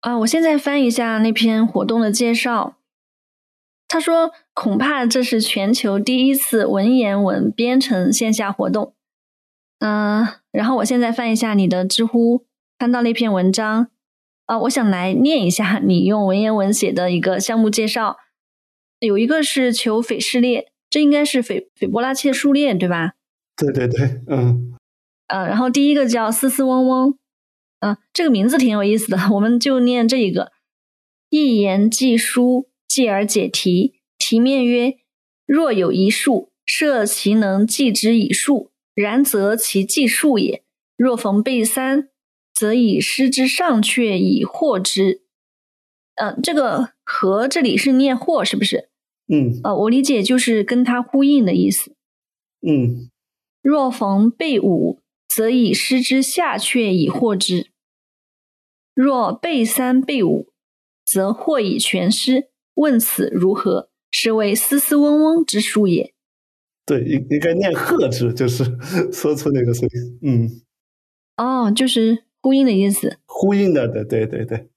[0.00, 2.76] 啊，我现在翻一下那篇活动的介绍。
[3.86, 8.94] 他说，恐怕这是全球第一次文言文编程线下活动。
[9.78, 12.46] 嗯，然后我现在翻一下你的知乎，
[12.78, 13.90] 翻到那篇文章。
[14.46, 18.16] 啊，我想来念一下你用文言文写的一个项目介绍。
[18.98, 23.12] 有一个是求斐氏列，这应该是斐斐波拉契数列，对吧？
[23.56, 24.74] 对对对，嗯。
[25.32, 27.18] 呃，然后第一个叫丝丝嗡嗡。
[27.80, 30.52] 啊，这个名字挺有意思的，我们就念这一个：
[31.30, 33.94] 一言既书，继而解题。
[34.18, 34.98] 题面曰：
[35.44, 40.62] 若有一术，设其能记之以数，然则其计数也；
[40.96, 42.10] 若逢备三，
[42.54, 45.22] 则以失之上阙以获之。
[46.14, 48.90] 呃，这个和这里是念或，是不是？
[49.26, 49.58] 嗯。
[49.64, 51.96] 呃，我理解就是跟它呼应的意思。
[52.64, 53.10] 嗯。
[53.60, 55.01] 若逢备五，
[55.34, 57.68] 则以失之下阙以获之。
[58.94, 60.48] 若备三备五，
[61.04, 62.50] 则或以全失。
[62.74, 63.90] 问此如何？
[64.10, 66.12] 是谓斯斯嗡嗡之术也。
[66.84, 68.62] 对，应应该念贺字，就是
[69.10, 70.18] 说出那个声音。
[70.22, 70.50] 嗯，
[71.38, 73.18] 哦，就是呼应的意思。
[73.24, 74.68] 呼应的，对对对对。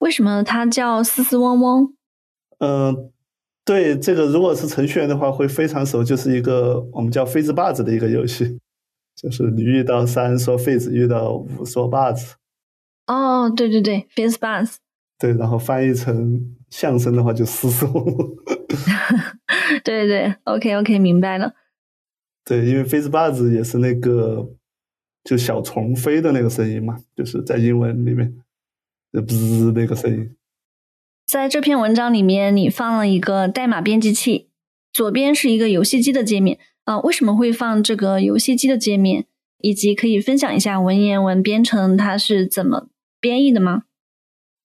[0.00, 1.94] 为什么它叫斯斯嗡嗡？
[2.58, 3.10] 嗯，
[3.64, 8.58] 对，这个如果是程序员的话，会非常熟，就是一个我们叫飞子把子的一个游戏，
[9.20, 12.36] 就是你遇到三说 face，，遇到五说把子。
[13.06, 14.76] 哦，对对对，face buzz，
[15.18, 17.86] 对，然后翻译成相声的话就嘶嘶。
[19.84, 21.52] 对对，OK OK，明白了。
[22.44, 24.48] 对，因为 face buzz 也是那个
[25.24, 28.34] 就小虫飞的那个声音嘛，就是在英文里面
[29.12, 30.34] 就滋那个声音。
[31.26, 34.48] 在这篇文章里面，你放了一个代码编辑器，
[34.92, 39.26] 左边是一个游戏机的界面啊，为什么会放这个游戏机的界面？
[39.62, 42.88] 以及可以分享一下文言文编程它是怎么？
[43.20, 43.82] 编译的吗？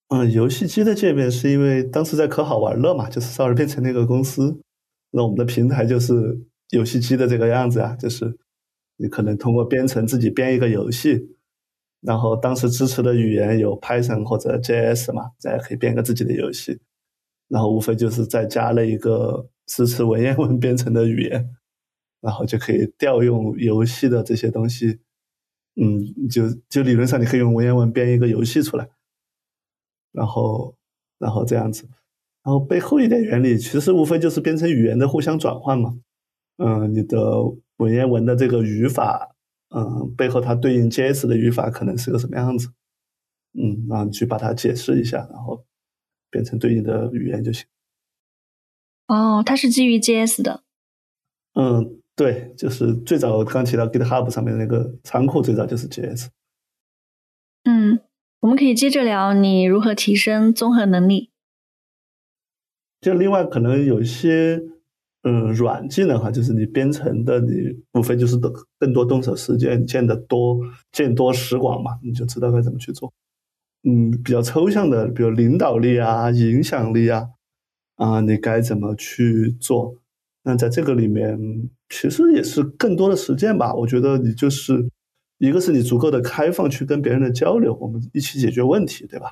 [0.07, 4.61] 嗯，游戏机的界面是因为当时在可好玩乐嘛，就是少儿编程那个公司，
[5.11, 6.39] 那我们的平台就是
[6.69, 8.37] 游戏机的这个样子啊，就是
[8.95, 11.35] 你可能通过编程自己编一个游戏，
[12.01, 16.79] 然后当时支持的语言有 Python 或者 JS 嘛，大家可以编个自己的游戏，
[17.49, 21.49] 然后无非就是再加了一个支持文言文编程的语言，
[22.25, 24.99] 然后就可以调用游戏的这些东西。
[25.77, 28.89] 嗯，就就理论上你可以用文言文编一个游戏出来，
[30.13, 30.77] 然后
[31.19, 31.83] 然后这样子，
[32.43, 35.99] 然后背后一点原理其实无非就是编程语言的互相转换嘛。
[36.57, 37.41] 嗯，你的
[37.75, 39.35] 文言文的这个语法，
[39.75, 42.69] 嗯，背后它对应 JS 的语法可能是个什么样子？
[43.51, 45.65] 嗯，然后去把它解释一下，然后
[46.29, 47.67] 变成对应的语言就行。
[49.07, 50.63] 哦，它是基于 JS 的。
[51.55, 52.01] 嗯。
[52.15, 56.27] 对，就是最早刚提到 GitHub 上面的那个仓库，最早就是 JS。
[57.65, 57.99] 嗯，
[58.39, 61.31] 我们可以接着聊你如何提升综合能力。
[63.01, 64.61] 就另外可能有一些
[65.23, 67.51] 嗯软技能哈，就是你编程的，你
[67.93, 70.57] 无非就是更更多动手实践，见得多，
[70.91, 73.11] 见多识广嘛，你就知道该怎么去做。
[73.83, 77.27] 嗯，比较抽象的，比如领导力啊、影响力啊，
[77.95, 79.97] 啊，你该怎么去做？
[80.45, 81.37] 那在这个里面，
[81.89, 83.73] 其实也是更多的实践吧。
[83.73, 84.89] 我觉得你就是
[85.39, 89.31] 一个是你足够的开放去跟别人的交流，我们一起解决问题，对吧？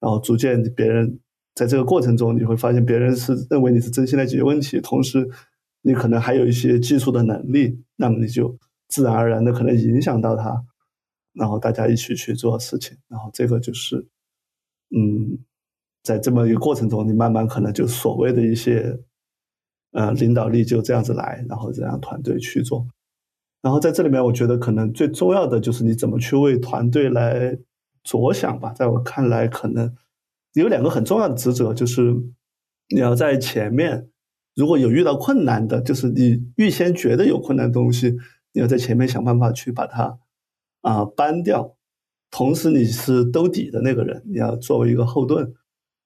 [0.00, 1.18] 然后逐渐别人
[1.54, 5.26] 在这个过程中，你会发现别人是认为你是真心来解决问题，同时
[5.80, 10.64] 你可能还有一些技术的能力，那么你就自然而然的可能影响到他。
[11.32, 13.96] 然后大家一起去做事情，然后这个就是，
[14.94, 15.38] 嗯，
[16.02, 18.96] 在这么一个过程中，你慢慢可能就所谓的一些，
[19.94, 22.86] 呃，领导力就这样子来，然后这样团队去做。
[23.62, 27.56] 然后在这里面，我觉得可能最重要的就是你怎么去为团队来
[28.02, 28.74] 着想吧。
[28.74, 29.94] 在我看来，可能
[30.52, 32.14] 有两个很重要的职责，就是
[32.88, 34.10] 你要在前面，
[34.54, 38.16] 如果有遇到困难的，就是你预先觉得有困难的东西，
[38.52, 40.18] 你要在前面想办法去把它。
[40.82, 41.78] 啊，搬掉，
[42.30, 45.54] 同时你是兜底的那个人，你要作为一个后盾，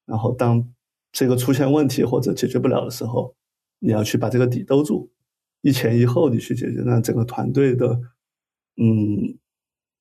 [0.06, 0.72] 然后当
[1.10, 3.34] 这个出现问题或者解决不了的时候，
[3.78, 5.10] 你要去把这个底兜住，
[5.60, 8.00] 一前一后你去解决，那整个团队的，
[8.76, 9.38] 嗯，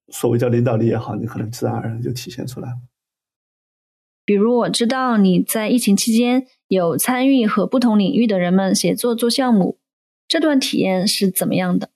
[0.10, 2.78] 所谓叫领导力也好，你可能自然而然就体现出来了。
[4.26, 9.80] 比如我知道你在疫情期间有参与和不同领域的人们协作做项目，
[10.28, 11.92] 这段体验是怎么样的？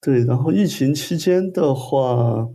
[0.00, 2.48] 对，然后疫情期间的话，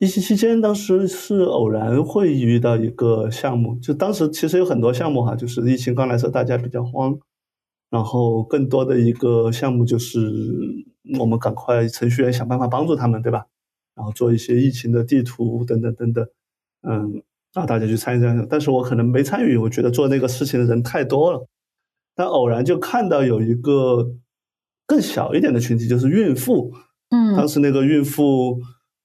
[0.00, 7.18] 疫情期间当时是偶然会遇到一个项目，就当时其实有很多项目哈，就是疫情刚来的时候大家比较慌，
[7.90, 10.18] 然后更多的一个项目就是
[11.18, 13.44] 我们赶快程序员想办法帮助他们，对吧？
[13.94, 16.26] 然后做一些疫情的地图等等等等，
[16.88, 17.22] 嗯，
[17.52, 21.46] 让大家去参与这样，但是我可能没参与，我觉得做那个事情的人太多了，
[22.16, 24.14] 但偶然就看到有一个。
[24.86, 26.72] 更小一点的群体就是孕妇，
[27.10, 28.58] 嗯，当时那个孕妇，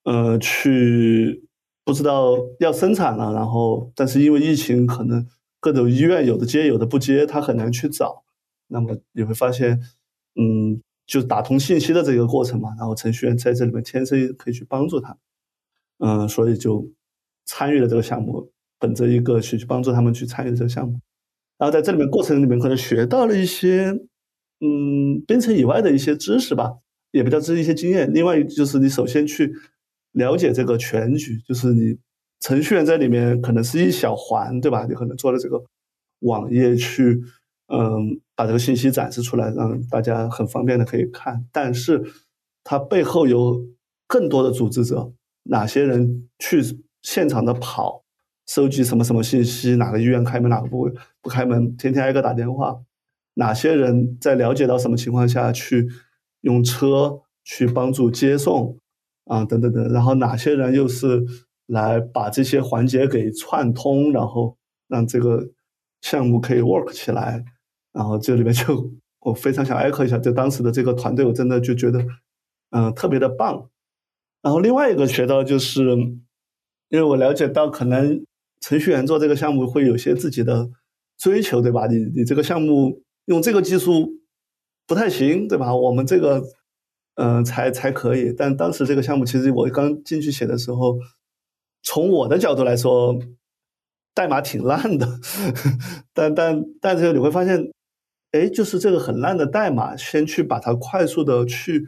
[0.05, 1.45] 呃，去
[1.83, 5.27] 不知道要生产了，然后但是因为疫情，可能
[5.59, 8.23] 各种医院有的接，有的不接，他很难去找。
[8.67, 9.79] 那么你会发现，
[10.39, 15.17] 嗯，就打通信息的这个过程嘛，然后程序员在这里面天生可以去帮助他，
[15.99, 16.89] 嗯，所以就
[17.45, 20.99] 参与了这个项目，本着一个去去帮助他们去参与这个项目，
[21.57, 23.99] 然后在这里面过程里面可能学到了一些。
[24.61, 26.77] 嗯，编程以外的一些知识吧，
[27.11, 28.11] 也比较知一些经验。
[28.13, 29.53] 另外就是你首先去
[30.15, 31.97] 了解这个全局，就是你
[32.39, 34.85] 程序员在里面可能是一小环，对吧？
[34.87, 35.61] 你可能做了这个
[36.19, 37.21] 网页去，
[37.67, 41.45] 嗯，把这个信息展示出来，让大家很方便的可以看。
[41.51, 42.03] 但是
[42.63, 43.65] 它背后有
[44.07, 45.11] 更多的组织者，
[45.43, 46.61] 哪些人去
[47.01, 48.03] 现场的跑，
[48.47, 50.89] 收集什么什么信息，哪个医院开门，哪个不
[51.21, 52.77] 不开门，天天挨个打电话。
[53.37, 55.89] 哪些人在了解到什么情况下去
[56.41, 58.77] 用车去帮助接送
[59.25, 59.45] 啊？
[59.45, 61.23] 等等等，然后哪些人又是
[61.67, 64.57] 来把这些环节给串通，然后
[64.87, 65.49] 让这个
[66.01, 67.43] 项目可以 work 起来？
[67.93, 72.05] 然后这里面就我非常想 echo 一下，就当时的这个团队，我真的就觉得
[72.71, 73.69] 嗯特别的棒。
[74.41, 75.81] 然后另外一个学到就是，
[76.89, 78.25] 因为我了解到可能
[78.61, 80.69] 程序员做这个项目会有些自己的
[81.17, 81.87] 追求，对吧？
[81.87, 83.01] 你你这个项目。
[83.25, 84.07] 用这个技术
[84.85, 85.75] 不太行，对吧？
[85.75, 86.43] 我们这个，
[87.15, 88.33] 嗯，才才可以。
[88.33, 90.97] 但当时这个项目，其实我刚进去写的时候，
[91.81, 93.17] 从我的角度来说，
[94.13, 95.07] 代码挺烂的。
[96.13, 97.71] 但但但是你会发现，
[98.31, 101.87] 哎，就是这个很烂的代码，先去把它快速的去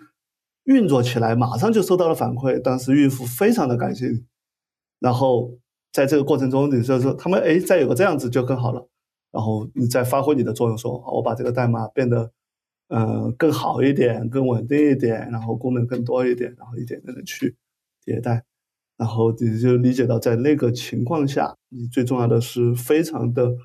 [0.63, 2.61] 运作起来，马上就收到了反馈。
[2.61, 4.23] 当时孕妇非常的感谢你。
[4.99, 5.51] 然后
[5.91, 8.87] 在这个过程中，你就说他们，哎，再有个这样子就更好了。
[9.31, 12.31] 然后你再发挥你的作用，说我把这个代码变得，
[12.89, 17.55] 嗯，更好一点，更稳定一点，然后功能更多一点，然后一点点的去
[18.05, 18.43] 迭代，
[18.95, 23.55] 然后你就理解到，在那个情况下，你最重要的是非常的，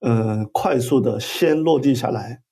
[0.00, 2.42] 呃，快速的先落地下来，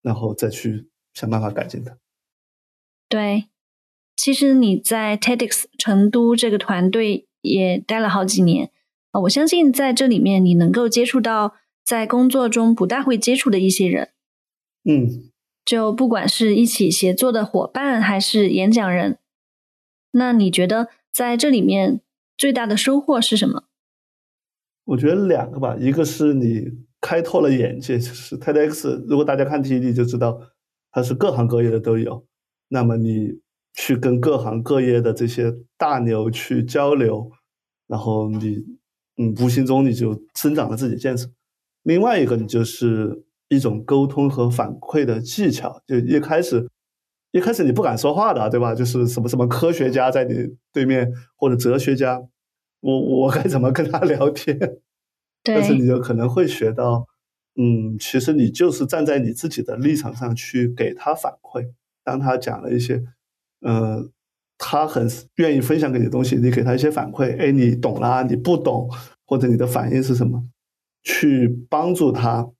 [0.00, 1.98] 然后再去想办法改进它。
[3.08, 3.50] 对，
[4.16, 8.70] 其实你在 TEDx 成都这个团队也待了好几年。
[9.10, 11.54] 啊，我相信在这里面你能够接触到
[11.84, 14.10] 在工作中不大会接触的一些人，
[14.84, 15.30] 嗯，
[15.64, 19.18] 就不管是一起协作的伙伴还是演讲人，
[20.12, 22.00] 那你觉得在这里面
[22.36, 23.64] 最大的收获是什么？
[24.84, 26.64] 我觉得两个吧，一个是你
[27.00, 30.40] 开拓了眼界，就是 TEDx，如果大家看 TED 就知道
[30.90, 32.26] 它是各行各业的都有，
[32.68, 33.40] 那么你
[33.74, 37.30] 去跟各行各业的这些大牛去交流，
[37.86, 38.64] 然后你
[39.16, 41.30] 嗯无形中你就增长了自己见识。
[41.82, 45.82] 另外一个，你就是一种沟通和反馈的技巧。
[45.86, 46.66] 就一开始，
[47.32, 48.74] 一开始你不敢说话的，对吧？
[48.74, 52.22] 就是什么什么科学家在你对面，或者哲学家，
[52.80, 54.58] 我我该怎么跟他聊天？
[55.44, 57.06] 但是你就可能会学到，
[57.56, 61.66] 嗯，其实你就是站在你自己的立场上去给他反馈。
[62.04, 63.02] 当他讲了一些，
[63.60, 64.10] 呃，
[64.58, 68.90] 他很愿意分享给你的东西，你给他一些反馈，哎，你懂啦，你不懂，
[69.26, 70.44] 或者你的反应是什么？
[71.02, 72.50] 去帮助他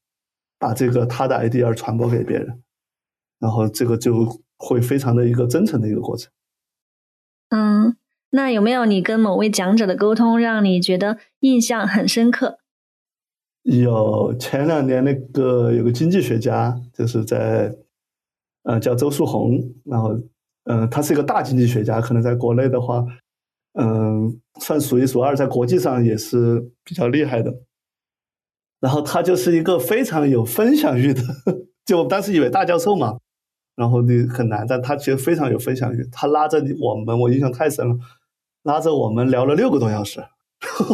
[0.60, 2.62] 把这个他的 idea 传播给别人，
[3.38, 6.30] 然后这个就会非常的一个真诚的一个过程。
[7.48, 7.96] 嗯，
[8.28, 12.58] 那有没有你跟某位讲者的沟通让你觉得印象很深刻？
[13.62, 17.74] 有，前两年那个有个经济学家，就是在
[18.64, 20.18] 呃叫周树红，然后
[20.64, 23.04] 嗯他是一个大经济学家，可能在国内的话，
[23.78, 27.50] 嗯算数一数二，在国际上也是比较厉害的。
[28.80, 31.22] 然后他就是一个非常有分享欲的，
[31.84, 33.18] 就我们当时以为大教授嘛，
[33.76, 36.08] 然后你很难，但他其实非常有分享欲。
[36.10, 37.94] 他拉着我们，我印象太深了，
[38.62, 40.24] 拉着我们聊了六个多小时，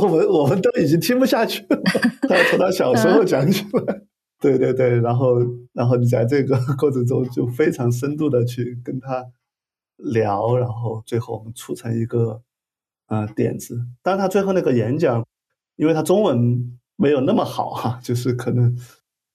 [0.01, 1.81] 我们我们都已经听不下去了。
[2.23, 4.03] 他从他小时候讲起来，
[4.41, 5.37] 对对对，然后
[5.73, 9.25] 然后你在这个过程中就非常深度的去跟他
[9.99, 12.43] 聊，然后最后我们促成一个
[13.07, 13.87] 呃点子。
[14.03, 15.25] 但是他最后那个演讲，
[15.77, 16.77] 因为他中文。
[16.97, 18.75] 没有那么好哈，就是可能，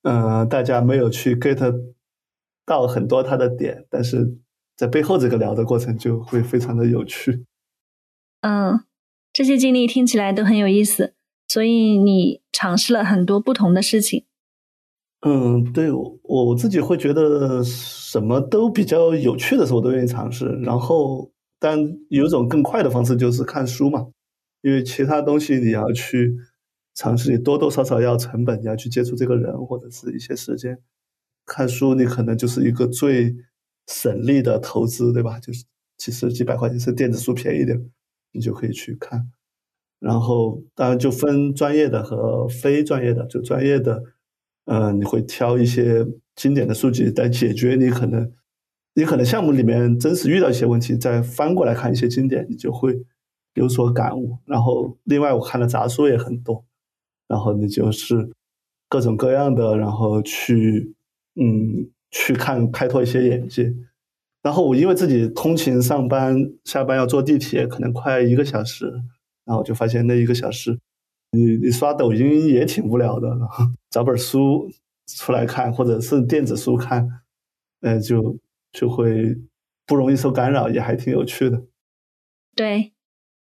[0.03, 1.74] 嗯，大家没有去 get
[2.66, 4.38] 到很多他的点，但是
[4.76, 7.45] 在背后这个聊的过程就会非常的有趣。
[8.41, 8.80] 嗯，
[9.32, 11.14] 这些经历听起来都很有意思，
[11.47, 14.26] 所以你尝试了很多不同的事情。
[15.22, 20.45] 嗯，对我我自己会觉得什么都比较有趣的时候，我都愿意尝试。
[20.64, 21.78] 然后，但
[22.09, 24.07] 有一种更快的方式就是看书嘛，
[24.64, 26.36] 因为其他东西你要去。
[26.94, 30.78] 尝试你多多少少要成本，你要去接触这个人或者是一些时间。
[31.46, 33.36] 看书你可能就是一个最
[33.88, 35.39] 省力的投资，对吧？
[35.39, 35.66] 就是
[35.98, 37.89] 其实几百块钱是电子书便宜点，
[38.32, 39.30] 你就可以去看。
[40.00, 44.04] 然后当然就分专业的和非专业的，就专业的，
[44.66, 48.32] 嗯，你会挑一些经典的书籍来解决你可能
[48.94, 53.06] 你可能项目里面真实遇到一些问题，再翻过来看一些经典，你就会
[53.54, 54.38] 有所感悟。
[54.46, 56.66] 然后另外我看的杂书也很多。
[57.32, 58.29] 然后你就是
[58.89, 60.93] 各种各样的，然后去
[61.36, 63.73] 嗯去看开拓一些眼界。
[64.41, 68.91] 然后我因为自己通勤上班下班要坐地铁，可能快一个小时，
[69.45, 70.77] 然后就发现那一个小时，
[71.32, 74.69] 你你刷抖音也挺无聊的，然后找本书
[75.07, 77.07] 出来看，或者是电子书看，
[77.79, 78.38] 呃，就
[78.73, 79.38] 就会
[79.86, 81.63] 不容易受干扰，也还挺有趣的。
[82.53, 82.91] 对，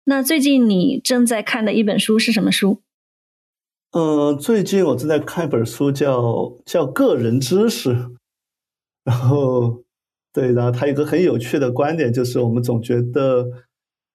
[0.05, 2.81] 那最近你正在看的一本书是什么书？
[3.95, 7.93] 嗯，最近我正在看一本书，叫叫个人知识。
[9.05, 9.85] 然后，
[10.33, 13.47] 对，然后它有个很有趣的观点，就是我们总觉得，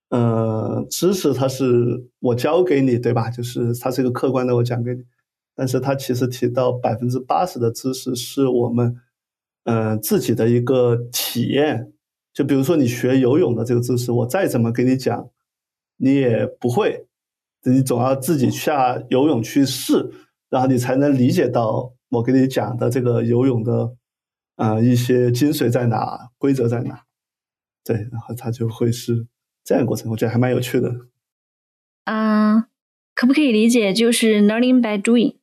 [0.09, 3.29] 呃，知识它是我教给你，对吧？
[3.29, 5.01] 就是它是一个客观的，我讲给你。
[5.55, 8.97] 但是它其实提到百分之八十的知识是我们，
[9.63, 11.93] 嗯，自己的一个体验。
[12.33, 15.29] 就比如说你学游泳的这个知识，我再怎么给你讲，
[15.95, 17.05] 你也不会。
[17.63, 20.09] 你总要自己下游泳去试，
[20.49, 23.93] 然后你才能理解到我给你讲的这个游泳的，
[24.55, 27.03] 啊一些精髓在哪，规则在哪，
[27.83, 29.27] 对，然后它就会是
[29.63, 30.95] 这样过程，我觉得还蛮有趣的。
[32.05, 32.69] 啊，
[33.13, 35.35] 可不可以理解就是 learning by doing？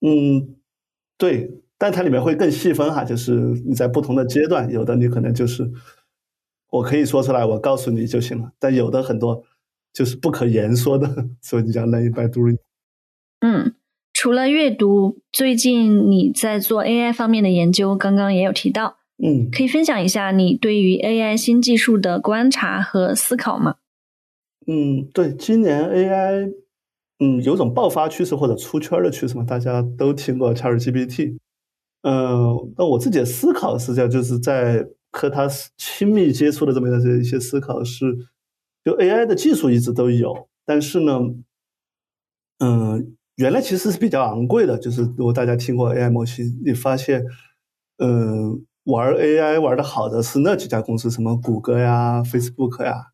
[0.00, 0.56] 嗯，
[1.18, 3.34] 对，但它里面会更细分哈，就是
[3.66, 5.70] 你在不同的阶段，有的你可能就是
[6.70, 9.44] 我可以说出来，我告诉你就行了，但有的很多。
[9.98, 12.56] 就是不可言说的，所以你叫 learning by doing。
[13.40, 13.74] 嗯，
[14.12, 18.98] 除了阅读，最近你在做 AI 方面的研究，刚刚也有提到。
[19.20, 23.74] 嗯，可以分享一下你对于 AI 新技术的观察和思考吗？
[24.68, 26.52] 嗯，对，今年 AI，
[27.18, 31.38] 嗯，有种爆发趋势或者出圈的趋势嘛，大家都听过 ChatGPT。
[32.02, 38.16] 嗯，那我自己的思考实际上就是在和它亲密接触的这么一些一些思考是。
[38.88, 41.12] 就 AI 的技术一直都有，但是呢，
[42.58, 44.78] 嗯，原来其实是比较昂贵的。
[44.78, 47.22] 就是如果大家听过 AI 模型，你发现，
[47.98, 53.08] 嗯，玩 AI 玩的好的是那几家公司，什么谷歌呀、Facebook 呀，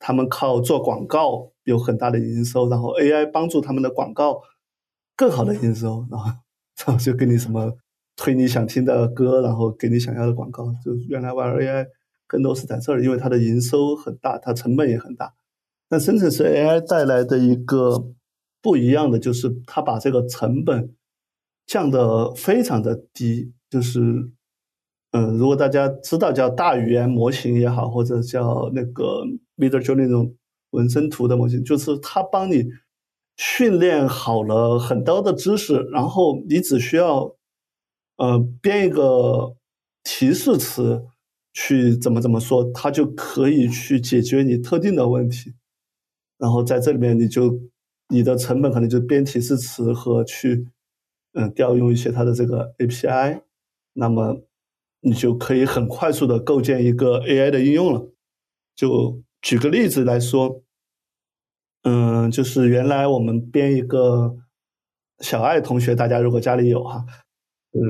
[0.00, 4.42] 他们靠做广告有很大的营收，然后 AI 帮助他们的广告
[5.14, 6.32] 更好的营收，然后
[6.84, 7.76] 然后就给你什么
[8.16, 10.64] 推你想听的歌，然后给你想要的广告。
[10.84, 11.86] 就原来玩 AI。
[12.32, 15.34] 更多是在这儿，因为它的营收很大，它成本也很大。
[15.90, 18.08] 那生成式 AI 带来的一个
[18.62, 20.94] 不一样的，就是它把这个成本
[21.66, 23.52] 降得非常的低。
[23.68, 24.00] 就是，
[25.10, 29.22] 嗯，如果大家知道叫大语言模型也好，或者叫那个
[29.58, 30.34] Midjourney 那种
[30.70, 32.64] 纹身图的模型，就是它帮你
[33.36, 37.36] 训练好了很多的知识，然后你只需要。
[38.18, 39.56] 呃，编一个
[40.04, 41.06] 提示词
[41.52, 45.54] 去怎么怎么说，它就可以去解决你特定的问题。
[46.38, 47.60] 然后在这里面，你就
[48.08, 50.66] 你的成本可能就编提示词和去
[51.34, 53.42] 嗯调用一些它的这个 API，
[53.92, 54.42] 那么
[55.00, 58.10] 你就可以很快速的构建一个 AI 的应用了。
[58.74, 60.62] 就举个例子来说，
[61.82, 64.36] 嗯，就是原来我们编一个
[65.18, 67.04] 小爱同学，大家如果家里有哈。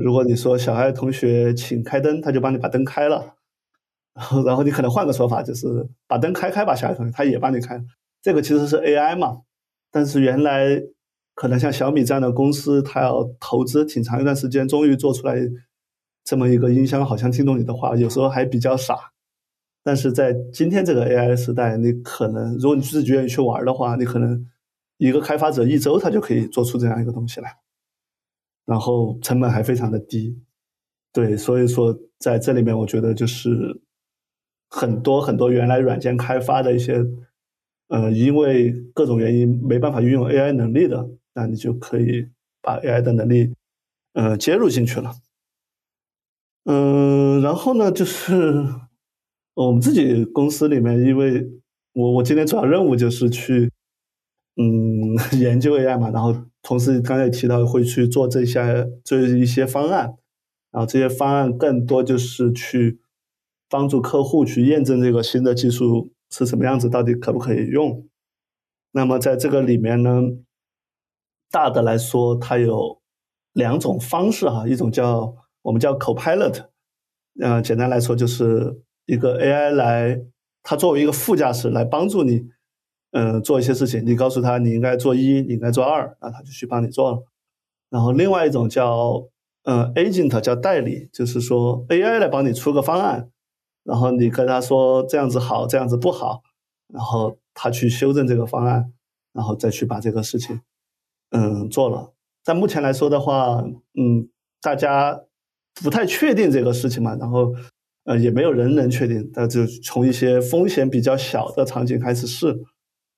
[0.03, 3.35] 如果你说小爱同学请开灯，他就帮你把灯开了，
[4.13, 5.67] 然后然后你可能换个说法，就是
[6.07, 7.83] 把灯开开吧，小爱同学他也帮你开。
[8.21, 9.41] 这个其实是 AI 嘛，
[9.91, 10.81] 但是原来
[11.33, 15.35] 可能像小米这样的公司，它要投资挺长一段时间，终于做出来
[16.23, 19.11] 这么一个音箱，好像听懂你的话，有时候还比较傻。
[19.83, 24.47] 但是在今天这个 AI 时代，你可能如果你自己愿意去玩的话，你可能
[24.97, 27.57] 一个开发者一周他就可以做出这样一个东西来。
[28.65, 30.39] 然后成本还非常的低，
[31.11, 33.81] 对，所以说在这里面，我觉得就是
[34.75, 37.05] 很多很多原来软件开发的一些，
[37.89, 42.27] 呃，因为各种原因没办法运用 AI 能力的，那你就可以
[42.59, 43.53] 把 AI 的能力，
[44.13, 45.11] 呃，接入进去了。
[46.65, 48.65] 嗯，然后呢，就是
[49.53, 51.47] 我们自己公司里面，因为
[51.93, 53.69] 我我今天主要任务就是去，
[54.55, 56.35] 嗯， 研究 AI 嘛，然后。
[56.65, 60.15] 同时，刚才也提到会去做这些做一些方案，
[60.71, 63.01] 然后这些方案更多就是去
[63.73, 68.07] 帮助客户去验证这个新的技术是什么样子，到底可不可以用。
[68.91, 70.21] 那么在这个里面呢，
[71.49, 73.01] 大的来说，它有
[73.53, 76.65] 两种方式哈，一种叫我们叫 Copilot，
[77.41, 80.21] 嗯，简单来说就是一个 AI 来，
[80.61, 82.45] 它作为一个副驾驶来帮助你。
[83.15, 87.23] 嗯，做一些事情，你告诉他你应该做一，你应该做二，那他就去帮你做了。
[87.91, 89.23] 然后另外一种叫
[89.65, 93.29] 嗯 agent 叫代理，就是说 AI 来帮你出个方案，
[93.83, 96.41] 然后你跟他说这样子好，这样子不好，
[96.87, 98.93] 然后他去修正这个方案，
[99.33, 100.61] 然后再去把这个事情
[101.31, 102.13] 嗯做了。
[102.43, 103.63] 在目前来说的话，
[103.97, 104.29] 嗯，
[104.61, 105.23] 大家
[105.83, 107.53] 不太确定这个事情嘛，然后
[108.05, 112.63] 呃也没有人能确定，那就从一些风险比较小的场景开始试。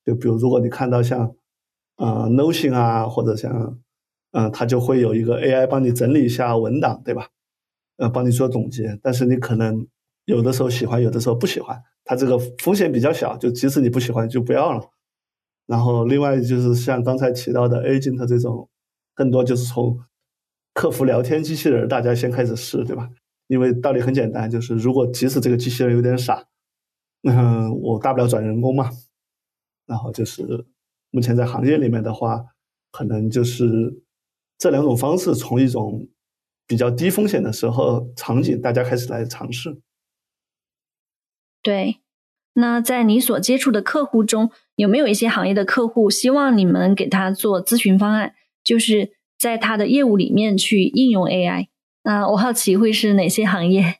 [0.05, 1.35] 就比如，如果你看到像，
[1.97, 3.79] 呃，Notion 啊，或者像，
[4.33, 7.29] 嗯，它就会有一个 AI 帮你整理一下文档，对吧？
[7.97, 8.99] 呃，帮你做总结。
[9.01, 9.87] 但是你可能
[10.25, 11.81] 有的时候喜欢，有的时候不喜欢。
[12.03, 14.89] 它这个风险比较小，就即使你不喜欢，就不要了。
[15.65, 18.69] 然后另外就是像刚才提到的 Agent 这种，
[19.15, 19.99] 更多就是从
[20.73, 23.09] 客服聊天机器人，大家先开始试，对吧？
[23.47, 26.45] 因为道理很简单，就是如果即使这个机器人有点傻，
[27.23, 28.89] 嗯，我大不了转人工嘛。
[29.87, 30.65] 然后就是
[31.11, 32.43] 目前在行业里面的话，
[32.91, 34.01] 可能就是
[34.57, 36.07] 这两种方式，从一种
[36.67, 39.79] 比较低风险的时候场景，大家开始来尝试。
[41.65, 41.97] 对，
[42.53, 51.69] 那在你所接触的客户中，有没有一些行业的客户希望你们给他做咨询方案，就是在他的业务里面去应用 AI？
[52.03, 53.95] 那我好奇会是哪些行业？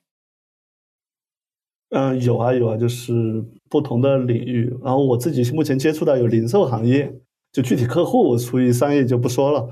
[1.89, 4.71] 嗯， 有啊有啊，就是不同的领域。
[4.83, 7.19] 然后我自己目前接触到有零售行业，
[7.51, 9.67] 就具体客户属于商业就不说了。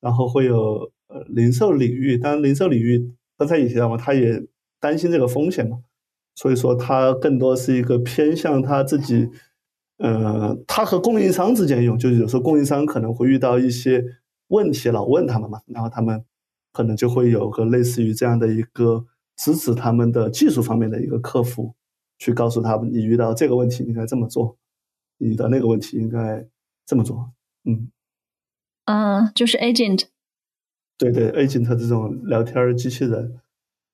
[0.00, 4.46] 然后会有呃零售领域，当然零售领域刚才也提到嘛，他也
[4.80, 5.80] 担心这个风险嘛，
[6.34, 9.28] 所以说它更多是一个偏向他自己，
[9.98, 14.04] 呃，他和供应商之间用，就是有时候供应商可能会遇到一些
[14.48, 16.24] 问题，老问他们嘛，然后他们
[16.72, 19.06] 可能就会有个类似于这样的一个。
[19.36, 21.74] 支持他们的技术方面的一个客服，
[22.18, 24.56] 去告诉他们你遇到这个问题应该这么做，
[25.18, 26.46] 你遇到那个问题应该
[26.86, 27.32] 这么做。
[27.64, 27.90] 嗯，
[28.84, 30.04] 啊，就是 agent。
[30.96, 33.40] 对对，agent 这种聊天机器人。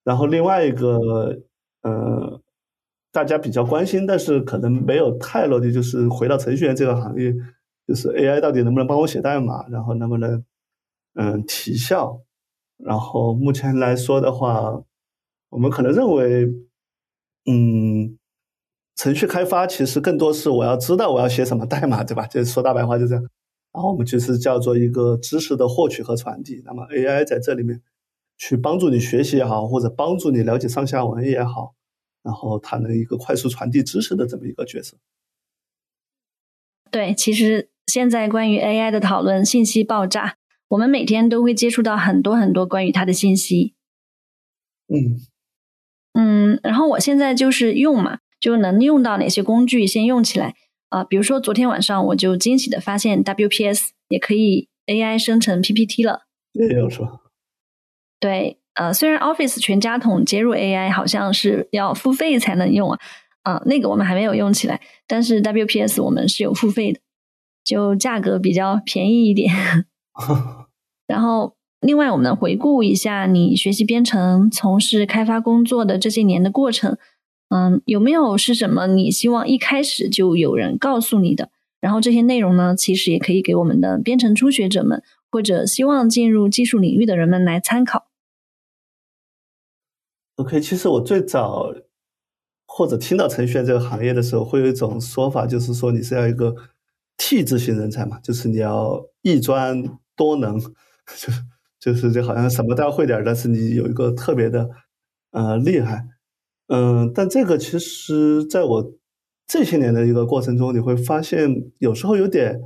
[0.05, 1.41] 然后另外一个，
[1.83, 2.41] 呃，
[3.13, 7.35] 大家比较关心，但是可能没有太落地，就是回到程序员这个行业，
[7.87, 10.45] 就是 AI 到底能不能帮我写代码，然后能不能
[11.15, 12.23] 嗯提效？
[12.77, 14.83] 然后目前来说的话。
[15.53, 16.47] 我们可能认为，
[17.51, 18.17] 嗯，
[18.95, 22.25] 程序开发其实更多是我要知道我要写什么代码，对吧？
[22.29, 23.25] 就说大白话就这样。
[23.73, 26.63] 然后我们就是叫做一个知识的获取和传递。
[26.65, 27.83] 那么 AI 在这里面
[28.41, 31.75] 去帮助你学习也好，或者帮助你了解上下文也好，
[32.23, 34.97] 然后它能一个快速传递知识的这么一个角色。
[36.91, 40.37] 对，其实现在关于 AI 的讨论信息爆炸，
[40.69, 43.75] 我们每天都会接触到很多很多关于它的信息。
[44.89, 45.21] 嗯
[46.15, 50.55] 嗯，然后我现在就是用嘛，就能用到哪些工具先用起来
[50.89, 56.23] 啊、比如说昨天晚上我就惊喜的发现 WPS 也可以 AI 生成 PPT 了。
[56.55, 57.20] 也有是吧？
[58.21, 62.99] 对，呃，虽然 Office 全家桶接入 AI 好像是要付费才能用啊，
[63.43, 67.01] 啊、那个我们还没有用起来，但是 WPS 我们是有付费的，
[67.65, 69.53] 就价格比较便宜一点。
[71.09, 76.99] 然后，另外我们回顾一下你学习编程、从事开发工作的这些年的过程，
[77.49, 81.49] 嗯，有没有是什么你希望一开始就有人告诉你的？
[81.81, 88.10] 然后这些内容呢，其实也可以给我们的编程初学者们或者希望进入技术领域的人们来参考。
[90.41, 91.71] OK，其实我最早
[92.67, 96.55] 或者听到程序员这个行业的时候，会有一种说法，就是说你是要一个
[97.19, 99.85] T 字型人才嘛，就是你要一专
[100.17, 100.59] 多能，
[101.05, 101.43] 就是
[101.79, 104.71] 就是就好像什么都要会点，但是你有一个特别的
[105.33, 106.07] 呃厉害，
[106.69, 108.93] 嗯、但这个其实在我
[109.47, 112.59] 这些年的一个过程中，你会发现有时候有点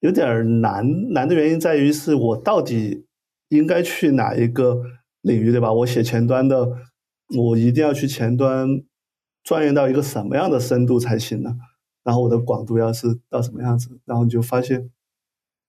[0.00, 3.06] 有点难，难的原因在于是我到底
[3.50, 4.82] 应该去哪一个
[5.28, 5.72] 领域，对吧？
[5.72, 6.66] 我写前端的，
[7.36, 8.66] 我一定要去前端
[9.44, 11.54] 钻研到一个什么样的深度才行呢？
[12.02, 14.90] 然后我的广度要是到什么样子，然后你就发现，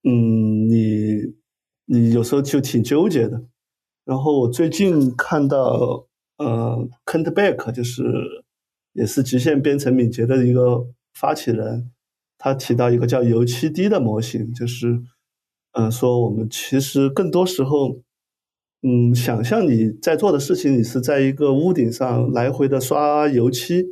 [0.04, 1.36] 嗯，你
[1.86, 3.44] 你有时候就挺纠结的。
[4.06, 6.08] 然后我最近看到，
[6.38, 8.04] 呃，Kent Beck 就是
[8.94, 11.92] 也是极限编程敏捷的一个发起人，
[12.38, 15.02] 他提到一个叫油漆滴的模型，就是，
[15.74, 18.02] 嗯、说我们其实更多时候，
[18.82, 23.86] 嗯，想象你在做的事情，你是在一个屋顶上来回的刷油漆，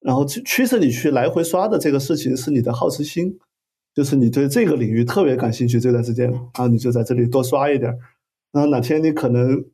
[0.00, 3.38] 然后驱驱使你去来回刷的这个事情是你的好奇心，
[3.94, 7.96] 就是你对这个领域特别感兴趣这段时间，然后你就在这里多刷一点，
[8.50, 9.64] 然后哪天你可能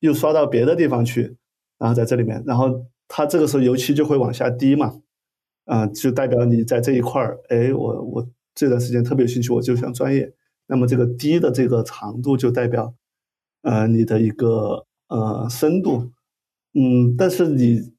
[0.00, 1.36] 又刷到别的地方去，
[1.78, 5.00] 然后在这里面，然后它这个时候油漆就会往下滴嘛，
[5.64, 10.34] 啊、就代表你在这一块儿，哎，我我这段时间特别有兴趣，我就想专业，
[10.66, 12.94] 那么这个滴的这个长度就代表，
[13.62, 16.10] 呃，你的一个呃深度，
[16.74, 17.92] 嗯，但是你，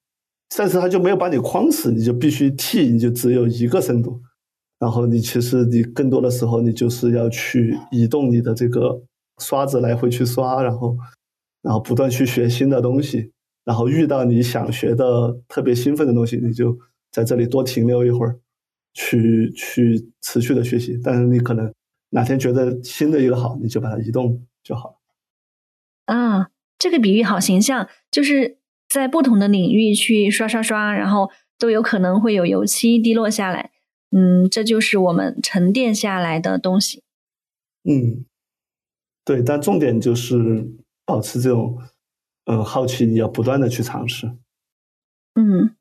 [0.55, 4.21] 但是他就没有把你框死，你就必须 T，你就只有一个深度，
[4.79, 9.01] 然后你其实你更多的时候你就是要去移动你的这个
[9.39, 10.97] 刷子来回去刷，然后
[11.61, 13.31] 然后不断去学新的东西，
[13.63, 16.77] 然后遇到你想学的特别兴奋的东西，你就
[17.11, 18.39] 在这里多停留一会儿，
[18.93, 20.99] 去去持续的学习。
[21.03, 21.71] 但是你可能
[22.09, 25.00] 哪天觉得新的一个好，你就把它移动就好了。
[26.13, 28.57] 啊，这个比喻好形象，就是
[28.89, 33.71] 在不同的领域去刷刷刷，然后都有可能会有油漆滴落下来。
[34.11, 37.03] 嗯，这就是我们沉淀下来的东西。
[37.89, 38.25] 嗯，
[39.23, 40.67] 对，但重点就是
[41.05, 41.77] 保持这种
[42.43, 44.33] 呃好奇，你要不断的去尝试。
[45.35, 45.73] 嗯，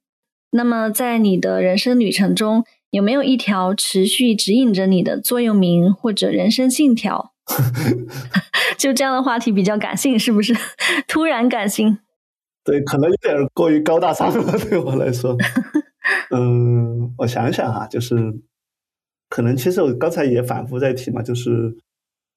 [0.52, 7.34] 那么在你的人生旅程中，有没有一条持续指引着你的座右铭或者人生信条？
[8.80, 10.54] 就这样的话题比较感性，是不是？
[11.06, 11.98] 突然感性。
[12.64, 15.36] 对，可能有点过于高大上了， 对我来说。
[16.34, 18.16] 嗯，我想想啊，就是
[19.28, 21.76] 可能其实我刚才也反复在提嘛，就是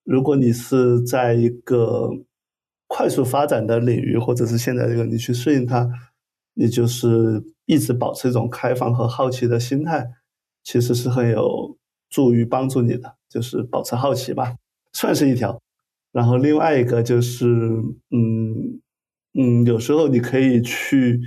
[0.03, 2.09] 如果你是在一个
[2.87, 5.89] 快速发展的领域，或者是现在这个你去适应它，
[6.55, 10.09] 你就是一直保持一种开放和好奇的心态，
[10.61, 11.77] 其实是很有
[12.09, 14.55] 助于帮助你的，就是保持好奇吧，
[14.91, 15.61] 算是一条。
[16.13, 17.45] 然后另外一个就是，
[18.11, 18.79] 嗯
[19.33, 21.19] 嗯，有时候你可以去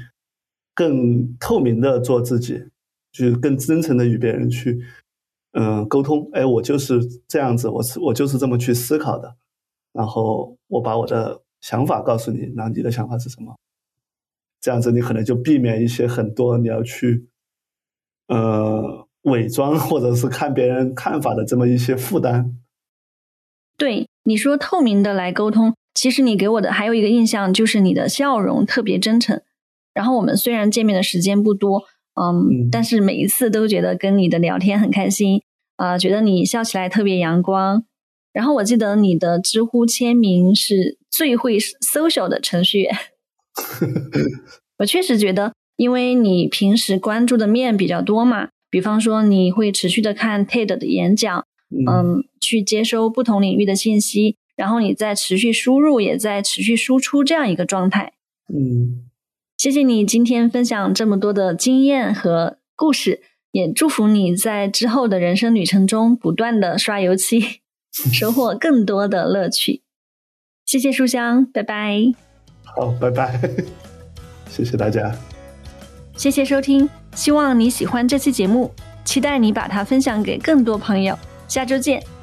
[0.75, 2.57] 更透明的做自己，
[3.13, 4.81] 就是更真诚的与别人去，
[5.53, 6.31] 嗯，沟通。
[6.33, 9.37] 哎，我就是这样子，我是我就是这么去思考的。
[9.93, 13.57] 然后我把我的想法告诉你，然后你的想法是什么？
[14.61, 17.27] 这样子你可能就避免一些很多你要去，
[18.29, 22.59] 呃，伪装或者是看别人看法的这么一些负担。
[23.77, 29.41] 对你说透明的来沟通，其实你给我的还有一个印象就是你的笑容特别真诚。
[29.95, 31.85] 然后我们虽然见面的时间不多，
[32.21, 35.41] 嗯，嗯但是每一次都觉得跟你的聊天很开心，
[35.77, 37.85] 啊、觉得你笑起来特别阳光。
[38.33, 42.95] 然后我记得你的知乎签名是最会 social 的程序员。
[44.81, 58.13] 我确实觉得，因为你平时关注的面比较多嘛，比方说你会持续的看 TED 的演讲，嗯嗯，去接收不同领域的信息，然后你在持续输入，也在持续输出这样一个状态。
[58.53, 59.05] 嗯
[59.57, 63.23] 谢谢你今天分享这么多的经验和故事，
[63.53, 67.61] 也祝福你在之后的人生旅程中不断的刷油漆，
[68.13, 69.83] 收获更多的乐趣。
[70.67, 72.13] 谢谢书香，拜拜。
[72.63, 73.41] 好，拜拜。
[74.51, 75.11] 谢谢大家，
[76.17, 78.71] 谢谢收听，希望你喜欢这期节目，
[79.05, 81.19] 期待你把它分享给更多朋友。
[81.49, 82.16] 下周见。